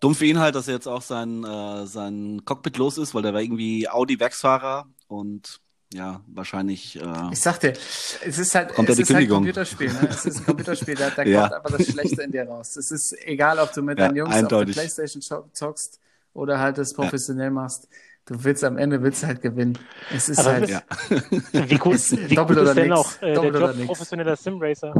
[0.00, 3.22] Dumm für ihn halt, dass er jetzt auch sein, äh, sein Cockpit los ist, weil
[3.22, 5.60] der war irgendwie Audi-Werksfahrer und
[5.92, 7.00] ja, wahrscheinlich.
[7.00, 9.38] Äh, Ich sag dir, es ist halt, Kommt ja es die ist halt ein Kündigung.
[9.44, 10.08] Computerspiel, ne?
[10.10, 11.42] Es ist ein Computerspiel, da, da Ja.
[11.42, 12.76] kommt einfach das Schlechte in dir raus.
[12.76, 14.74] Es ist egal, ob du mit Ja, deinen Jungs auf eindeutig.
[14.74, 16.00] der Playstation zo- zockst
[16.32, 17.88] oder halt das professionell machst.
[18.26, 19.78] Du willst am Ende willst halt gewinnen.
[20.12, 20.82] Es ist Aber halt, ja.
[21.52, 22.98] Wie gut, Ist wie doppelt gut oder ist denn nix.
[22.98, 24.94] auch äh, der Doppelt oder Job professioneller Simracer?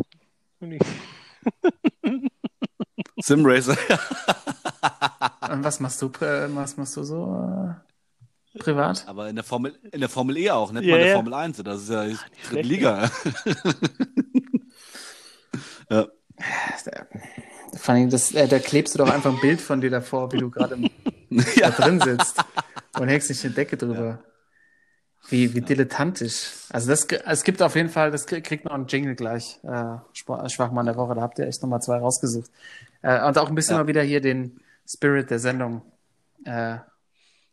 [3.26, 3.76] Simracer.
[5.50, 7.74] Und was machst du, was machst du so
[8.54, 9.04] äh, privat?
[9.08, 11.14] Aber in der Formel, in der Formel E auch, nicht Ja, mal in der ja.
[11.16, 11.56] Formel 1.
[11.64, 12.16] Das ist ja die
[12.48, 13.10] dritte Liga.
[15.90, 16.06] ja.
[17.76, 20.38] Vor allem, das, äh, da klebst du doch einfach ein Bild von dir davor, wie
[20.38, 20.90] du gerade im-
[21.30, 21.70] da ja.
[21.70, 22.42] drin sitzt
[22.98, 24.20] und hängst nicht eine Decke drüber.
[25.30, 26.50] Wie, wie dilettantisch.
[26.68, 29.96] Also das, es gibt auf jeden Fall, das krieg- kriegt noch einen Jingle gleich, äh,
[30.12, 32.50] Schwachmann der Woche, da habt ihr echt nochmal zwei rausgesucht.
[33.04, 33.82] Äh, und auch ein bisschen Ja.
[33.82, 35.82] mal wieder hier den Spirit der Sendung
[36.44, 36.82] äh, an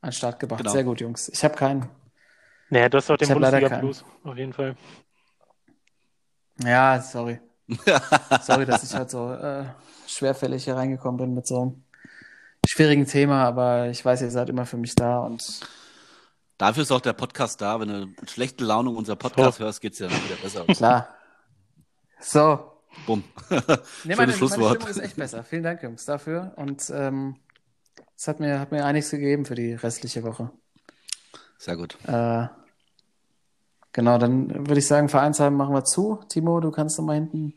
[0.02, 0.62] den Start gebracht.
[0.62, 0.72] Genau.
[0.72, 1.28] Sehr gut, Jungs.
[1.30, 1.90] Ich habe keinen.
[2.70, 4.76] Naja, du hast auch den Ich Bundesliga-Blues, auf jeden Fall.
[6.64, 7.40] Ja, sorry.
[8.42, 9.64] Sorry, dass ich halt so äh,
[10.06, 11.84] schwerfällig hier reingekommen bin mit so einem
[12.68, 15.62] schwierigen Thema, aber ich weiß, ihr seid immer für mich da und
[16.58, 17.80] Dafür ist auch der Podcast da.
[17.80, 19.64] Wenn du mit schlechter Laune unser Podcast So.
[19.64, 20.66] hörst, geht's dir wieder besser.
[20.66, 21.08] klar.
[22.20, 22.71] So,
[23.06, 23.24] Bumm.
[23.50, 23.58] Nee,
[24.06, 24.76] meine, meine Schlusswort.
[24.76, 25.44] Stimmung ist echt besser.
[25.44, 26.54] Vielen Dank, Jungs, dafür.
[26.56, 27.36] Und ähm,
[28.16, 30.52] es hat mir, hat mir einiges gegeben für die restliche Woche.
[31.58, 31.98] Sehr gut.
[32.08, 32.48] Äh,
[33.92, 36.20] genau, dann würde ich sagen, Vereinsheim machen wir zu.
[36.30, 37.54] Timo, du kannst noch mal hinten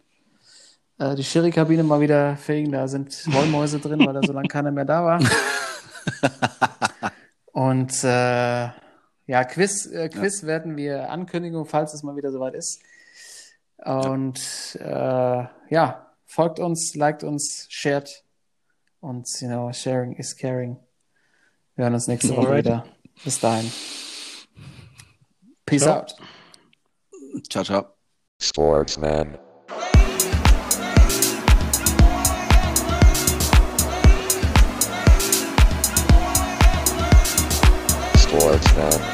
[0.98, 2.72] äh, die Schiri-Kabine mal wieder fegen.
[2.72, 5.20] Da sind Wollmäuse drin, weil da so lange keiner mehr da war.
[7.52, 8.68] Und äh,
[9.26, 12.82] ja, Quiz, äh, Quiz werden wir ankündigen, falls es mal wieder soweit ist.
[13.78, 18.24] Und äh, ja, folgt uns, liked uns, shared.
[19.00, 20.78] Und, you know, sharing is caring.
[21.76, 22.64] Wir hören uns nächste Woche Alright.
[22.64, 22.86] wieder.
[23.22, 23.70] Bis dahin.
[25.66, 26.00] Peace Ciao.
[26.00, 26.16] out.
[27.50, 27.86] Ciao, ciao.
[28.40, 29.38] Sportsman.
[38.16, 39.13] Sportsman.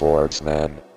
[0.00, 0.89] Sportsman.